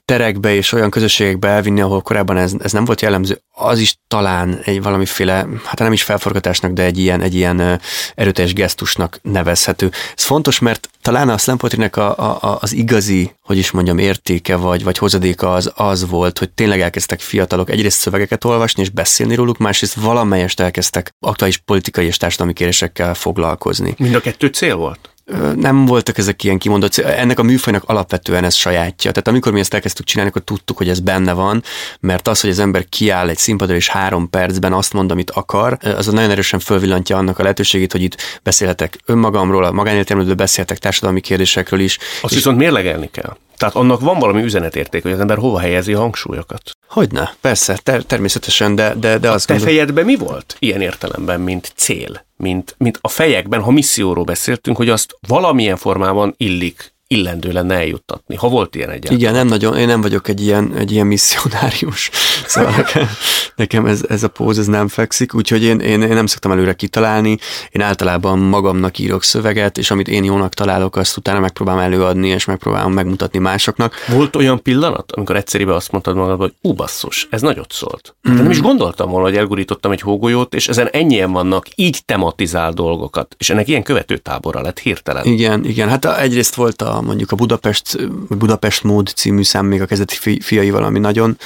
[0.05, 4.61] terekbe és olyan közösségekbe elvinni, ahol korábban ez, ez nem volt jellemző, az is talán
[4.65, 7.81] egy valamiféle, hát nem is felforgatásnak, de egy ilyen, egy ilyen
[8.15, 9.91] erőteljes gesztusnak nevezhető.
[10.17, 11.59] Ez fontos, mert talán a slam
[11.93, 16.51] a, a, az igazi, hogy is mondjam, értéke vagy, vagy hozadéka az az volt, hogy
[16.51, 22.17] tényleg elkezdtek fiatalok egyrészt szövegeket olvasni és beszélni róluk, másrészt valamelyest elkezdtek aktuális politikai és
[22.17, 23.95] társadalmi kérésekkel foglalkozni.
[23.99, 25.11] Mind a kettő cél volt?
[25.57, 29.11] Nem voltak ezek ilyen kimondott, ennek a műfajnak alapvetően ez sajátja.
[29.11, 31.63] Tehát amikor mi ezt elkezdtük csinálni, akkor tudtuk, hogy ez benne van,
[32.01, 35.79] mert az, hogy az ember kiáll egy színpadra és három percben azt mond, amit akar,
[35.83, 41.21] az nagyon erősen fölvillantja annak a lehetőségét, hogy itt beszélhetek önmagamról, a magánéletemről beszélhetek társadalmi
[41.21, 41.99] kérdésekről is.
[42.23, 43.37] Azt viszont mérlegelni kell.
[43.57, 46.71] Tehát annak van valami üzenetérték, hogy az ember hova helyezi a hangsúlyokat.
[46.89, 49.43] Hogyne, persze, ter- természetesen, de, de, de az.
[49.43, 49.69] A te gondol...
[49.69, 52.25] fejedben mi volt ilyen értelemben, mint cél?
[52.41, 58.37] Mint, mint a fejekben, ha misszióról beszéltünk, hogy azt valamilyen formában illik illendő lenne eljuttatni,
[58.37, 59.19] ha volt ilyen egyáltalán.
[59.19, 62.11] Igen, nem nagyon, én nem vagyok egy ilyen, egy ilyen misszionárius,
[62.47, 63.09] szóval nekem,
[63.57, 66.73] nekem ez, ez a póz ez nem fekszik, úgyhogy én, én, én nem szoktam előre
[66.73, 67.39] kitalálni,
[67.71, 72.45] én általában magamnak írok szöveget, és amit én jónak találok, azt utána megpróbálom előadni, és
[72.45, 73.95] megpróbálom megmutatni másoknak.
[74.09, 78.15] Volt olyan pillanat, amikor egyszerűen azt mondtad magadban, hogy ú, basszus, ez nagyot szólt.
[78.31, 78.37] Mm.
[78.37, 82.73] De nem is gondoltam volna, hogy elgurítottam egy hógolyót, és ezen ennyien vannak, így tematizál
[82.73, 85.25] dolgokat, és ennek ilyen követőtábora lett hirtelen.
[85.25, 89.87] Igen, igen, hát egyrészt volt a mondjuk a Budapest, Budapest mód című szám még a
[89.87, 91.37] kezdeti fiaival, ami nagyon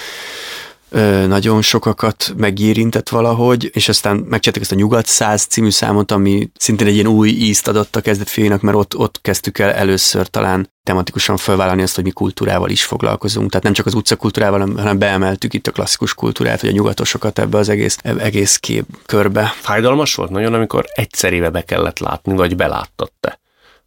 [1.27, 6.87] nagyon sokakat megérintett valahogy, és aztán megcsináltuk ezt a Nyugat 100 című számot, ami szintén
[6.87, 10.73] egy ilyen új ízt adott a kezdet fiainak, mert ott, ott kezdtük el először talán
[10.83, 13.49] tematikusan felvállalni azt, hogy mi kultúrával is foglalkozunk.
[13.49, 17.59] Tehát nem csak az utcakultúrával, hanem beemeltük itt a klasszikus kultúrát, vagy a nyugatosokat ebbe
[17.59, 19.53] az egész, egész kép körbe.
[19.61, 23.39] Fájdalmas volt nagyon, amikor egyszerébe be kellett látni, vagy beláttad te?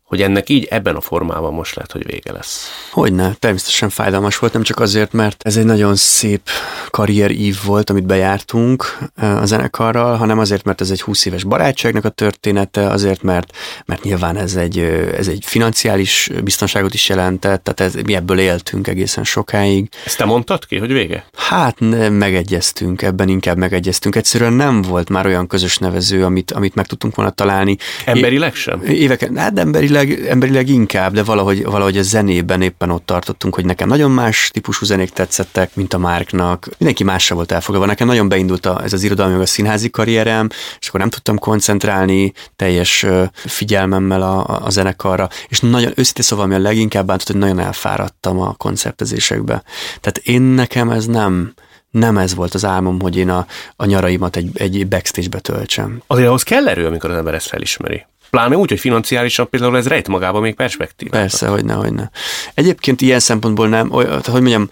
[0.07, 2.69] Hogy ennek így ebben a formában most lehet, hogy vége lesz.
[2.91, 6.49] Hogyne, természetesen fájdalmas volt, nem csak azért, mert ez egy nagyon szép
[6.89, 12.09] karrierív volt, amit bejártunk a zenekarral, hanem azért, mert ez egy 20 éves barátságnak a
[12.09, 14.79] története, azért, mert, mert nyilván ez egy,
[15.17, 19.89] ez egy financiális biztonságot is jelentett, tehát ez, mi ebből éltünk egészen sokáig.
[20.05, 21.25] Ezt te mondtad ki, hogy vége?
[21.35, 24.15] Hát ne, megegyeztünk, ebben inkább megegyeztünk.
[24.15, 27.77] Egyszerűen nem volt már olyan közös nevező, amit, amit meg tudtunk volna találni.
[28.05, 28.81] Emberileg sem?
[28.85, 33.65] Éveken, hát emberileg emberileg, emberileg inkább, de valahogy, valahogy a zenében éppen ott tartottunk, hogy
[33.65, 36.67] nekem nagyon más típusú zenék tetszettek, mint a Márknak.
[36.77, 37.88] Mindenki másra volt elfogadva.
[37.88, 41.38] Nekem nagyon beindult a, ez az irodalmi, meg a színházi karrierem, és akkor nem tudtam
[41.38, 47.36] koncentrálni teljes figyelmemmel a, a zenekarra, és nagyon őszintén szóval, ami a leginkább bántott, hogy
[47.36, 49.63] nagyon elfáradtam a koncertezésekbe.
[50.01, 51.53] Tehát én nekem ez nem,
[51.91, 56.01] nem ez volt az álmom, hogy én a, a nyaraimat egy, egy backstage-be töltsem.
[56.07, 58.05] Azért ahhoz kell erő, amikor az ember ezt felismeri.
[58.29, 61.21] Pláne úgy, hogy financiálisan például ez rejt magában még perspektívát.
[61.21, 62.09] Persze, hogy ne, hogy ne.
[62.53, 64.69] Egyébként ilyen szempontból nem, hogy mondjam,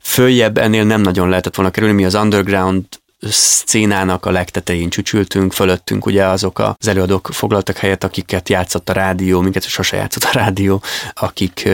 [0.00, 2.84] följebb ennél nem nagyon lehetett volna kerülni, mi az underground
[3.20, 9.40] szcénának a legtetején csücsültünk, fölöttünk ugye azok az előadók foglaltak helyet, akiket játszott a rádió,
[9.40, 10.82] minket sose játszott a rádió,
[11.14, 11.68] akik...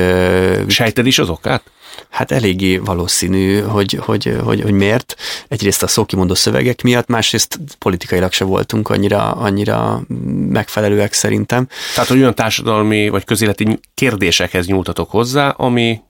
[0.69, 1.63] Sejted is az okát?
[2.09, 5.17] Hát eléggé valószínű, hogy, hogy, hogy, hogy miért.
[5.49, 10.03] Egyrészt a szókimondó szövegek miatt, másrészt politikailag se voltunk annyira, annyira
[10.49, 11.69] megfelelőek szerintem.
[11.95, 16.01] Tehát, hogy olyan társadalmi vagy közéleti kérdésekhez nyúltatok hozzá, ami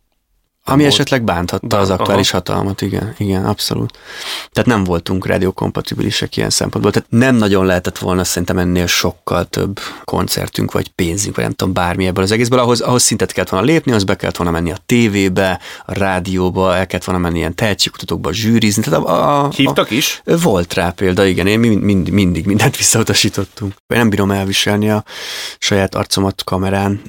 [0.69, 0.93] ami volt.
[0.93, 2.37] esetleg bánthatta az aktuális aha.
[2.37, 3.99] hatalmat, igen, igen, abszolút.
[4.53, 6.93] Tehát nem voltunk rádiókompatibilisek ilyen szempontból.
[6.93, 11.75] Tehát nem nagyon lehetett volna szerintem ennél sokkal több koncertünk, vagy pénzünk, vagy nem tudom,
[11.75, 12.59] bármi ebből az egészből.
[12.59, 16.77] Ahhoz, ahhoz szintet kellett volna lépni, az be kellett volna menni a tévébe, a rádióba,
[16.77, 18.83] el kellett volna menni ilyen tehetségkutatókba, zsűrizni.
[18.83, 20.23] Tehát a, a, Hívtak is?
[20.25, 23.75] A, volt rá példa, igen, én mind, mind, mindig mindent visszautasítottunk.
[23.87, 25.05] Én nem bírom elviselni a
[25.59, 27.01] saját arcomat kamerán.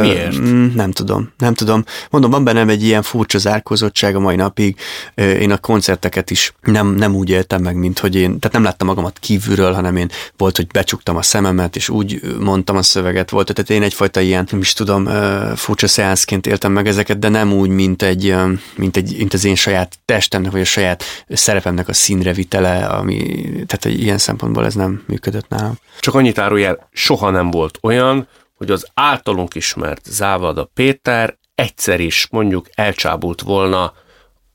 [0.00, 0.40] Miért?
[0.74, 1.84] Nem tudom, nem tudom.
[2.10, 4.76] Mondom, van bennem egy ilyen furcsa zárkózottság a mai napig.
[5.14, 8.86] Én a koncerteket is nem, nem úgy éltem meg, mint hogy én, tehát nem láttam
[8.86, 13.54] magamat kívülről, hanem én volt, hogy becsuktam a szememet, és úgy mondtam a szöveget, volt,
[13.54, 15.08] tehát én egyfajta ilyen, nem is tudom,
[15.54, 18.34] furcsa szeánszként éltem meg ezeket, de nem úgy, mint egy,
[18.76, 23.16] mint, egy, mint az én saját testemnek, vagy a saját szerepemnek a színre vitele, ami,
[23.52, 25.78] tehát egy ilyen szempontból ez nem működött nálam.
[26.00, 32.26] Csak annyit árulja, soha nem volt olyan, hogy az általunk ismert Závada Péter egyszer is
[32.30, 33.92] mondjuk elcsábult volna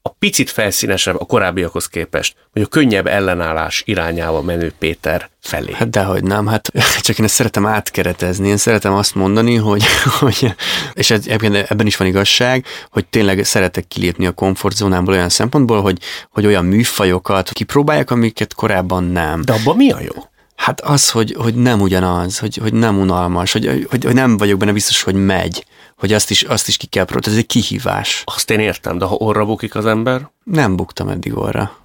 [0.02, 5.74] a picit felszínesebb a korábbiakhoz képest, hogy a könnyebb ellenállás irányába menő Péter felé.
[5.74, 6.72] Hát dehogy nem, hát
[7.06, 9.84] csak én ezt szeretem átkeretezni, én szeretem azt mondani, hogy,
[10.20, 10.56] hogy
[10.94, 15.98] és ebben is van igazság, hogy tényleg szeretek kilépni a komfortzónámból olyan szempontból, hogy,
[16.30, 19.42] hogy olyan műfajokat kipróbálják, amiket korábban nem.
[19.42, 20.24] De abban mi a jó?
[20.56, 24.60] Hát az, hogy, hogy nem ugyanaz, hogy, hogy nem unalmas, hogy, hogy, hogy nem vagyok
[24.60, 25.66] benne biztos, hogy megy
[26.04, 27.32] hogy azt is, azt is ki kell próbálni.
[27.32, 28.22] Ez egy kihívás.
[28.26, 30.30] Azt én értem, de ha orra bukik az ember?
[30.44, 31.78] Nem buktam eddig orra.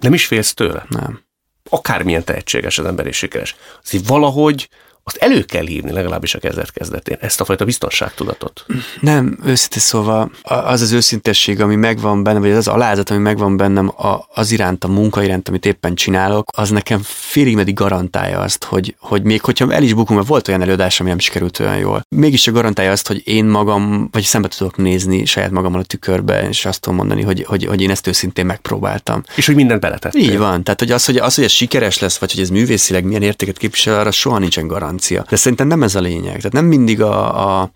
[0.00, 0.86] Nem is félsz tőle?
[0.88, 1.20] Nem.
[1.70, 3.56] Akármilyen tehetséges az ember és sikeres.
[3.84, 4.68] Azért valahogy
[5.08, 8.66] azt elő kell hívni legalábbis a kezdet kezdetén, ezt a fajta biztonságtudatot.
[9.00, 13.92] Nem, őszintén szóval az az őszintesség, ami megvan bennem, vagy az alázat, ami megvan bennem
[14.34, 18.94] az iránt, a munka iránt, amit éppen csinálok, az nekem félig meddig garantálja azt, hogy,
[18.98, 22.04] hogy még hogyha el is bukunk, mert volt olyan előadás, ami nem sikerült olyan jól,
[22.08, 26.48] mégis csak garantálja azt, hogy én magam, vagy szembe tudok nézni saját magammal a tükörbe,
[26.48, 29.22] és azt tudom mondani, hogy, hogy, hogy én ezt őszintén megpróbáltam.
[29.34, 30.22] És hogy mindent beletettél.
[30.22, 30.62] Így van.
[30.62, 33.58] Tehát, hogy az, hogy, az, hogy ez sikeres lesz, vagy hogy ez művészileg milyen értéket
[33.58, 35.24] képvisel, arra soha nincsen garant garancia.
[35.28, 36.36] De szerintem nem ez a lényeg.
[36.36, 37.70] Tehát nem mindig a, a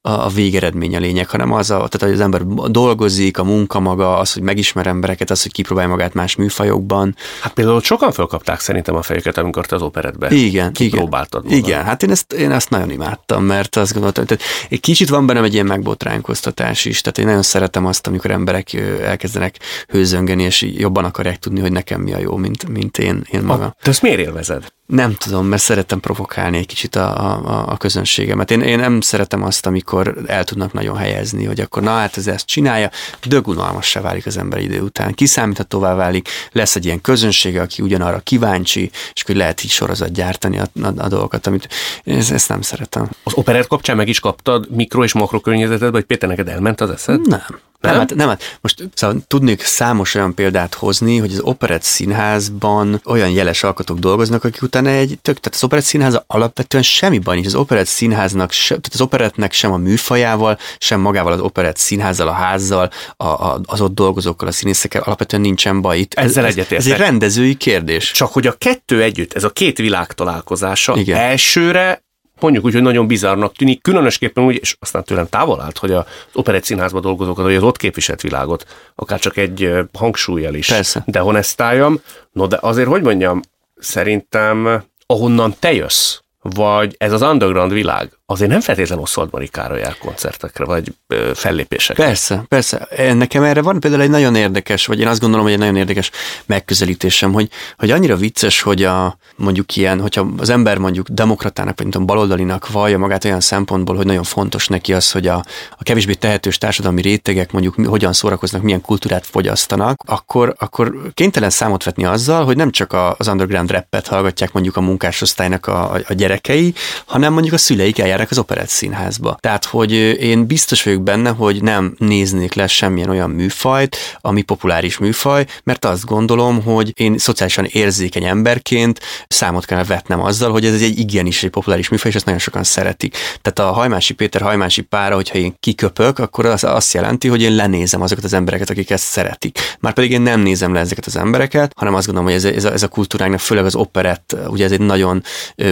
[0.00, 4.18] a, végeredmény a lényeg, hanem az, a, tehát hogy az ember dolgozik, a munka maga,
[4.18, 7.16] az, hogy megismer embereket, az, hogy kipróbálja magát más műfajokban.
[7.40, 11.44] Hát például sokan fölkapták szerintem a fejüket, amikor te az operetbe igen, kipróbáltad.
[11.44, 15.08] Igen, igen, hát én ezt, én ezt nagyon imádtam, mert azt gondoltam, tehát egy kicsit
[15.08, 20.42] van bennem egy ilyen megbotránkoztatás is, tehát én nagyon szeretem azt, amikor emberek elkezdenek hőzöngeni,
[20.42, 23.74] és jobban akarják tudni, hogy nekem mi a jó, mint, mint én, én magam.
[23.82, 24.72] Te ezt miért élvezed?
[24.88, 28.50] Nem tudom, mert szeretem provokálni egy kicsit a, a, a közönségemet.
[28.50, 32.26] Én, én nem szeretem azt, amikor el tudnak nagyon helyezni, hogy akkor na hát ez
[32.26, 32.90] ezt csinálja,
[33.26, 35.14] dögunalmassá válik az ember idő után.
[35.14, 40.58] Kiszámíthatóvá válik, lesz egy ilyen közönsége, aki ugyanarra kíváncsi, és hogy lehet így sorozat gyártani
[40.58, 41.68] a, a, a dolgokat, amit
[42.04, 43.08] ezt, ezt nem szeretem.
[43.22, 46.90] Az operett kapcsán meg is kaptad mikro és makro környezetedbe, hogy Péter neked elment az
[46.90, 47.26] eszed?
[47.26, 47.60] Nem.
[47.80, 51.82] Nem, nem, hát, nem, hát most szóval tudnék számos olyan példát hozni, hogy az operett
[51.82, 57.18] színházban olyan jeles alkotók dolgoznak, akik utána egy tök, tehát az operett színház alapvetően semmi
[57.18, 57.46] baj nincs.
[57.46, 62.28] Az operett színháznak, se, tehát az operettnek sem a műfajával, sem magával az operett színházzal,
[62.28, 65.98] a házzal, a, a, az ott dolgozókkal, a színészekkel alapvetően nincsen baj.
[65.98, 66.78] Itt, Ezzel ez, egyetértek.
[66.78, 68.10] Ez egy rendezői kérdés.
[68.10, 71.18] Csak hogy a kettő együtt, ez a két világ találkozása Igen.
[71.18, 72.06] elsőre
[72.40, 76.04] mondjuk úgy, hogy nagyon bizarnak tűnik, különösképpen úgy, és aztán tőlem távol állt, hogy az
[76.32, 81.02] operett színházban dolgozókat, vagy az ott képviselt világot, akár csak egy hangsúlyjal is Persze.
[81.06, 82.00] dehonestáljam.
[82.32, 83.40] No, de azért, hogy mondjam,
[83.76, 89.98] szerintem ahonnan te jössz, vagy ez az underground világ, azért nem feltétlenül Oszwald Marikára jár
[89.98, 90.94] koncertekre, vagy
[91.34, 92.04] fellépésekre.
[92.04, 92.88] Persze, persze.
[93.14, 96.10] Nekem erre van például egy nagyon érdekes, vagy én azt gondolom, hogy egy nagyon érdekes
[96.46, 101.88] megközelítésem, hogy, hogy annyira vicces, hogy a mondjuk ilyen, hogyha az ember mondjuk demokratának, vagy
[101.88, 106.12] tudom, baloldalinak vallja magát olyan szempontból, hogy nagyon fontos neki az, hogy a, a kevésbé
[106.12, 112.44] tehetős társadalmi rétegek mondjuk hogyan szórakoznak, milyen kultúrát fogyasztanak, akkor, akkor kénytelen számot vetni azzal,
[112.44, 116.74] hogy nem csak az underground rappet hallgatják mondjuk a munkásosztálynak a, a gyerekei,
[117.06, 119.36] hanem mondjuk a szüleik járnak az operett színházba.
[119.40, 124.98] Tehát, hogy én biztos vagyok benne, hogy nem néznék le semmilyen olyan műfajt, ami populáris
[124.98, 130.82] műfaj, mert azt gondolom, hogy én szociálisan érzékeny emberként számot kell vetnem azzal, hogy ez
[130.82, 133.16] egy igenis egy populáris műfaj, és ezt nagyon sokan szeretik.
[133.42, 137.54] Tehát a Hajmási Péter Hajmási pára, hogyha én kiköpök, akkor az azt jelenti, hogy én
[137.54, 139.58] lenézem azokat az embereket, akik ezt szeretik.
[139.80, 142.64] Már pedig én nem nézem le ezeket az embereket, hanem azt gondolom, hogy ez, ez,
[142.64, 145.22] a, ez a kultúráknak, főleg az operett, ugye ez egy nagyon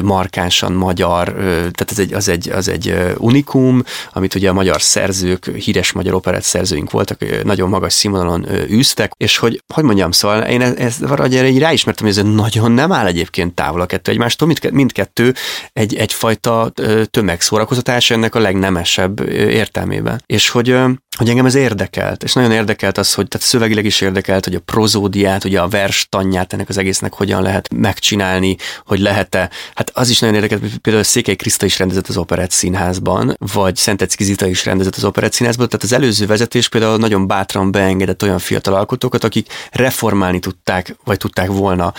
[0.02, 4.82] markánsan magyar, tehát ez egy, az egy egy, az egy unikum, amit ugye a magyar
[4.82, 10.42] szerzők, híres magyar operett szerzőink voltak, nagyon magas színvonalon űztek, és hogy, hogy mondjam, szóval
[10.42, 13.86] én ezt ez, valahogy erre így ráismertem, hogy ez nagyon nem áll egyébként távol a
[13.86, 15.34] kettő egymástól, mind, mindkettő
[15.72, 16.72] egy, egyfajta
[17.10, 20.22] tömegszórakoztatás ennek a legnemesebb értelmében.
[20.26, 20.76] És hogy
[21.16, 24.60] hogy engem ez érdekelt, és nagyon érdekelt az, hogy tehát szövegileg is érdekelt, hogy a
[24.60, 29.50] prozódiát, ugye a vers tanját ennek az egésznek hogyan lehet megcsinálni, hogy lehet-e.
[29.74, 33.76] Hát az is nagyon érdekelt, hogy például Székely Kriszta is rendezett az Operett Színházban, vagy
[33.76, 38.22] Szentecki Zita is rendezett az Operett Színházban, tehát az előző vezetés például nagyon bátran beengedett
[38.22, 41.92] olyan fiatal alkotókat, akik reformálni tudták, vagy tudták volna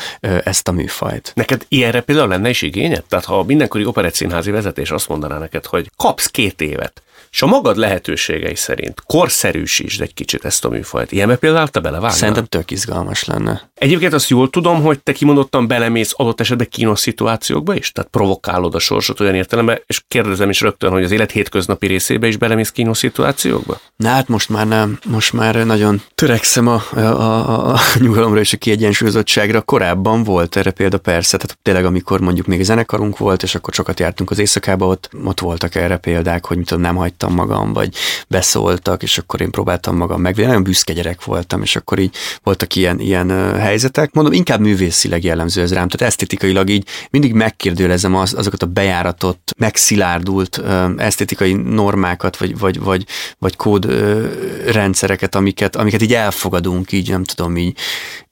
[0.44, 1.32] ezt a műfajt.
[1.36, 3.04] Neked ilyenre például lenne is igényed?
[3.04, 7.02] Tehát ha mindenkori Operett Színházi vezetés azt mondaná neked, hogy kapsz két évet,
[7.32, 11.12] és a magad lehetőségei szerint korszerűsítsd egy kicsit ezt a műfajt.
[11.12, 12.18] Ilyenbe például te belevágnál?
[12.18, 13.70] Szerintem tök izgalmas lenne.
[13.76, 17.92] Egyébként azt jól tudom, hogy te kimondottan belemész adott esetben kínos szituációkba is?
[17.92, 22.28] Tehát provokálod a sorsot olyan értelemben, és kérdezem is rögtön, hogy az élet hétköznapi részébe
[22.28, 23.80] is belemész kínos szituációkba?
[23.96, 25.00] Na hát most már nem.
[25.06, 29.62] Most már nagyon törekszem a, a, a, a nyugalomra és a kiegyensúlyozottságra.
[29.62, 34.00] Korábban volt erre példa persze, tehát tényleg amikor mondjuk még zenekarunk volt, és akkor sokat
[34.00, 37.74] jártunk az éjszakába, ott, ott voltak erre példák, hogy mit tudom, nem hagytam megmutattam magam,
[37.74, 37.94] vagy
[38.28, 40.36] beszóltak, és akkor én próbáltam magam meg.
[40.36, 44.14] Nagyon büszke gyerek voltam, és akkor így voltak ilyen, ilyen helyzetek.
[44.14, 49.54] Mondom, inkább művészileg jellemző ez rám, tehát esztétikailag így mindig megkérdőlezem az, azokat a bejáratott,
[49.58, 50.62] megszilárdult
[50.98, 53.06] esztétikai normákat, vagy, vagy, vagy,
[53.40, 57.78] vagy kódrendszereket, amiket, amiket így elfogadunk, így nem tudom, így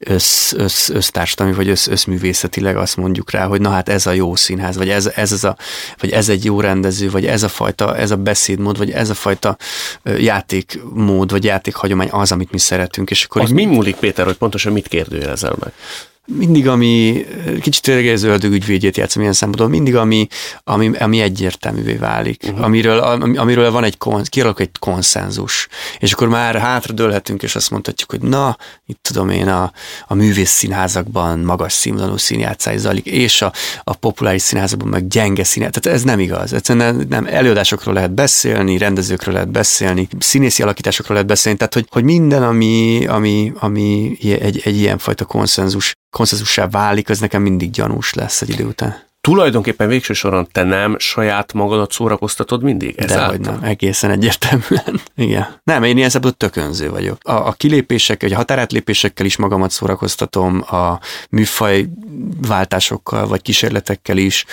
[0.06, 4.36] össz, össz, össztársadalmi, vagy össz, összművészetileg azt mondjuk rá, hogy na hát ez a jó
[4.36, 5.58] színház, vagy ez, ez, ez, a,
[6.00, 9.14] vagy ez egy jó rendező, vagy ez a fajta, ez a beszédmód, vagy ez a
[9.14, 9.58] fajta
[10.18, 13.10] játékmód, vagy játékhagyomány az, amit mi szeretünk.
[13.10, 15.74] És akkor az mi múlik, Péter, hogy pontosan mit kérdőjelezel meg?
[16.26, 17.26] Mindig, ami
[17.62, 20.28] kicsit tényleg ez ördög ügyvédjét játszom ilyen szempontból, mindig, ami,
[20.64, 22.64] ami, ami egyértelművé válik, uh-huh.
[22.64, 23.00] amiről,
[23.38, 23.98] amiről van egy,
[24.30, 25.68] kialakul egy konszenzus,
[26.00, 29.72] és akkor már hátra dőlhetünk, és azt mondhatjuk, hogy na, itt tudom én, a,
[30.08, 33.52] a művész színházakban magas színvonalú színjátszás zajlik, és a,
[33.84, 35.82] a populáris színházakban meg gyenge színjátszás.
[35.84, 36.54] Tehát ez nem igaz.
[36.54, 42.04] Egyszerűen nem, előadásokról lehet beszélni, rendezőkről lehet beszélni, színészi alakításokról lehet beszélni, tehát hogy, hogy
[42.04, 48.14] minden, ami, ami, ami egy, egy ilyen fajta konszenzus konszenzussá válik, az nekem mindig gyanús
[48.14, 49.05] lesz egy idő után.
[49.26, 52.96] Tulajdonképpen végső soron te nem saját magadat szórakoztatod mindig?
[52.96, 55.02] De hogy nem, egészen egyértelműen.
[55.16, 55.62] Igen.
[55.64, 57.18] Nem, én ilyen szempontból tökönző vagyok.
[57.22, 61.86] A, a kilépések, vagy a határátlépésekkel is magamat szórakoztatom, a műfaj
[62.48, 64.46] váltásokkal, vagy kísérletekkel is,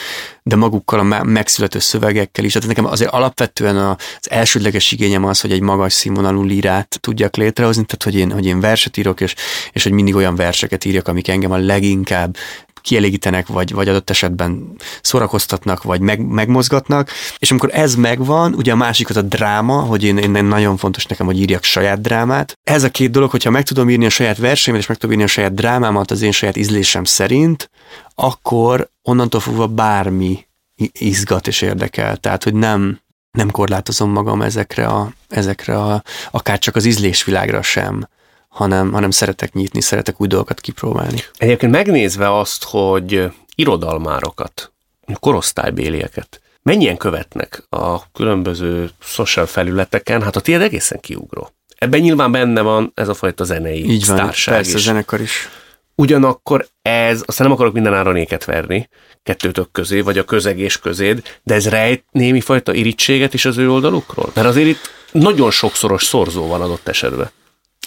[0.42, 2.52] de magukkal a megszülető szövegekkel is.
[2.52, 7.84] Tehát nekem azért alapvetően az elsődleges igényem az, hogy egy magas színvonalú lírát tudjak létrehozni,
[7.84, 9.34] tehát hogy én, hogy én verset írok, és,
[9.72, 12.36] és hogy mindig olyan verseket írjak, amik engem a leginkább
[12.82, 17.10] kielégítenek, vagy, vagy adott esetben szórakoztatnak, vagy meg, megmozgatnak.
[17.38, 21.06] És amikor ez megvan, ugye a másik az a dráma, hogy én, én nagyon fontos
[21.06, 22.58] nekem, hogy írjak saját drámát.
[22.62, 25.24] Ez a két dolog, hogyha meg tudom írni a saját versenyemet, és meg tudom írni
[25.26, 27.70] a saját drámámat az én saját ízlésem szerint,
[28.14, 30.46] akkor onnantól fogva bármi
[30.92, 32.16] izgat és érdekel.
[32.16, 38.08] Tehát, hogy nem, nem korlátozom magam ezekre a, ezekre a, akár csak az ízlésvilágra sem
[38.52, 41.18] hanem, hanem szeretek nyitni, szeretek új dolgokat kipróbálni.
[41.36, 44.72] Egyébként megnézve azt, hogy irodalmárokat,
[45.20, 51.50] korosztálybélieket, mennyien követnek a különböző social felületeken, hát a tiéd egészen kiugró.
[51.78, 54.82] Ebben nyilván benne van ez a fajta zenei Így van, sztárság persze, is.
[54.82, 55.48] zenekar is.
[55.94, 58.88] Ugyanakkor ez, aztán nem akarok minden áron éket verni
[59.22, 63.58] kettőtök közé, vagy a közeg és közéd, de ez rejt némi fajta irítséget is az
[63.58, 64.30] ő oldalukról?
[64.34, 67.30] Mert azért itt nagyon sokszoros szorzó van adott esetben.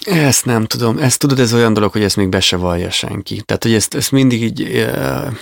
[0.04, 0.98] Ezt nem tudom.
[0.98, 3.42] Ezt tudod, ez olyan dolog, hogy ezt még be se vallja senki.
[3.42, 4.62] Tehát, hogy ezt, ezt mindig így...
[4.62, 5.32] Uh,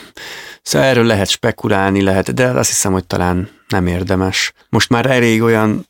[0.63, 4.53] szóval erről lehet spekulálni, lehet, de azt hiszem, hogy talán nem érdemes.
[4.69, 5.87] Most már elég olyan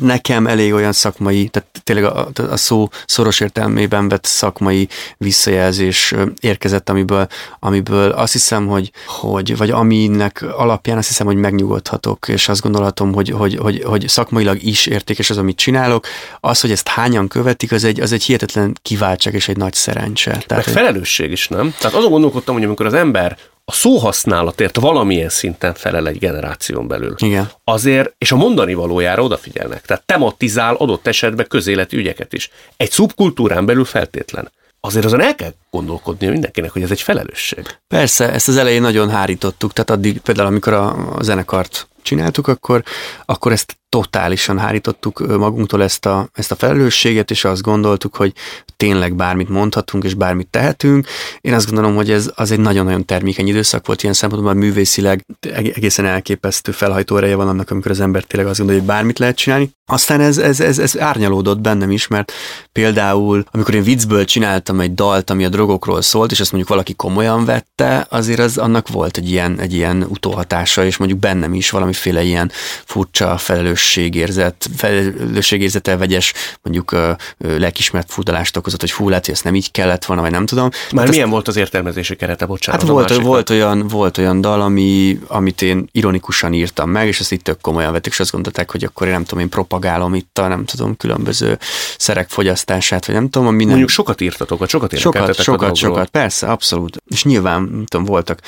[0.00, 6.88] nekem elég olyan szakmai, tehát tényleg a, a szó szoros értelmében vett szakmai visszajelzés érkezett,
[6.88, 7.26] amiből,
[7.60, 13.12] amiből azt hiszem, hogy, hogy, vagy aminek alapján azt hiszem, hogy megnyugodhatok, és azt gondolhatom,
[13.12, 16.06] hogy, hogy, hogy, hogy szakmailag is értékes az, amit csinálok.
[16.40, 20.30] Az, hogy ezt hányan követik, az egy, az egy hihetetlen kiváltság és egy nagy szerencse.
[20.46, 21.74] Tehát, Meg felelősség is, nem?
[21.78, 27.14] Tehát azon gondolkodtam, hogy amikor az ember a szóhasználatért valamilyen szinten felel egy generáción belül.
[27.18, 27.50] Igen.
[27.64, 29.86] Azért, és a mondani valójára odafigyelnek.
[29.86, 32.50] Tehát tematizál adott esetben közéleti ügyeket is.
[32.76, 34.50] Egy szubkultúrán belül feltétlen.
[34.80, 37.66] Azért azon el kell gondolkodnia mindenkinek, hogy ez egy felelősség.
[37.88, 42.82] Persze, ezt az elején nagyon hárítottuk, tehát addig például, amikor a, a zenekart csináltuk, akkor,
[43.24, 48.32] akkor ezt totálisan hárítottuk magunktól ezt a, ezt a felelősséget, és azt gondoltuk, hogy
[48.76, 51.06] tényleg bármit mondhatunk, és bármit tehetünk.
[51.40, 55.24] Én azt gondolom, hogy ez az egy nagyon-nagyon termékeny időszak volt ilyen szempontból, mert művészileg
[55.50, 59.36] egészen elképesztő felhajtó ereje van annak, amikor az ember tényleg azt gondolja, hogy bármit lehet
[59.36, 59.70] csinálni.
[59.86, 62.32] Aztán ez, ez, ez, ez árnyalódott bennem is, mert
[62.72, 66.94] például, amikor én viccből csináltam egy dalt, ami a drogokról szólt, és azt mondjuk valaki
[66.94, 71.70] komolyan vette, azért az annak volt egy ilyen, egy ilyen utóhatása, és mondjuk bennem is
[71.70, 72.50] valamiféle ilyen
[72.84, 73.36] furcsa
[73.82, 76.96] felelősségérzet, felelősségérzetel vegyes, mondjuk
[77.38, 80.68] lelkismert fudalást okozott, hogy fú, lehet, hogy ezt nem így kellett volna, vagy nem tudom.
[80.92, 82.80] Már milyen azt, volt az értelmezési kerete, bocsánat?
[82.80, 87.32] Hát volt, volt, olyan, volt olyan dal, ami, amit én ironikusan írtam meg, és azt
[87.32, 90.38] itt tök komolyan vették, és azt gondolták, hogy akkor én nem tudom, én propagálom itt
[90.38, 91.58] a nem tudom, különböző
[91.98, 93.66] szerek fogyasztását, vagy nem tudom, minden...
[93.66, 97.02] Mondjuk sokat írtatok, vagy sokat Sokat, sokat, sokat, persze, abszolút.
[97.08, 98.40] És nyilván, nem tudom, voltak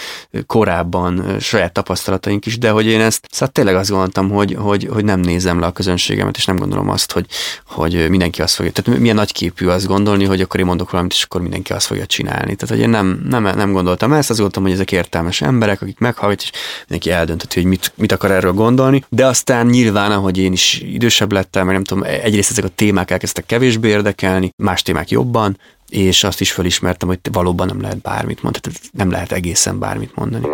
[0.46, 5.04] korábban saját tapasztalataink is, de hogy én ezt, szóval tényleg azt gondoltam, hogy, hogy, hogy
[5.04, 7.26] nem nézem le a közönségemet, és nem gondolom azt, hogy,
[7.66, 8.72] hogy mindenki azt fogja.
[8.72, 12.06] Tehát milyen nagyképű azt gondolni, hogy akkor én mondok valamit, és akkor mindenki azt fogja
[12.06, 12.54] csinálni.
[12.54, 15.98] Tehát, hogy én nem, nem, nem gondoltam ezt, azt gondoltam, hogy ezek értelmes emberek, akik
[15.98, 19.04] meghallgatják, és mindenki eldöntheti, hogy mit, mit akar erről gondolni.
[19.08, 23.10] De aztán nyilván, ahogy én is idősebb lettem, meg nem tudom, egyrészt ezek a témák
[23.10, 25.58] elkezdtek kevésbé érdekelni, más témák jobban,
[25.88, 30.14] és azt is felismertem, hogy valóban nem lehet bármit mondani, tehát nem lehet egészen bármit
[30.14, 30.46] mondani.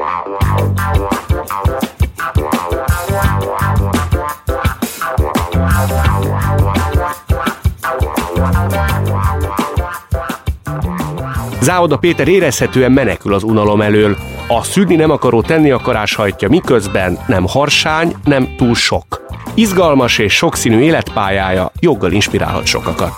[11.71, 14.17] Záoda Péter érezhetően menekül az unalom elől.
[14.49, 19.27] A szűrni nem akaró tenni akarás hajtja, miközben nem harsány, nem túl sok.
[19.55, 23.13] Izgalmas és sokszínű életpályája joggal inspirálhat sokakat.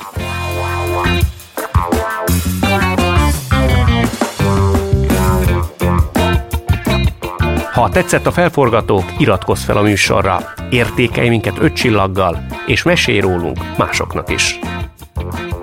[7.72, 10.40] Ha tetszett a felforgatók, iratkozz fel a műsorra,
[10.70, 14.58] értékelj minket öt csillaggal, és mesélj rólunk másoknak is.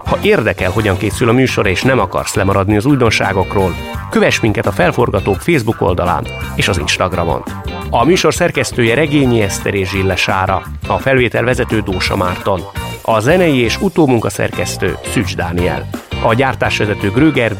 [0.05, 3.75] Ha érdekel, hogyan készül a műsor, és nem akarsz lemaradni az újdonságokról,
[4.09, 7.43] kövess minket a Felforgatók Facebook oldalán és az Instagramon.
[7.89, 12.61] A műsor szerkesztője Regényi Eszter és Zsille Sára, a felvétel vezető Dósa Márton,
[13.01, 15.89] a zenei és utómunka szerkesztő Szücs Dániel,
[16.23, 17.57] a gyártásvezető Gröger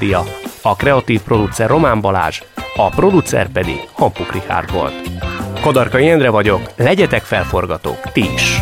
[0.62, 2.42] a kreatív producer Román Balázs,
[2.76, 4.94] a producer pedig Hampuk Richard volt.
[5.62, 8.62] Kadarkai Endre vagyok, legyetek felforgatók, ti is!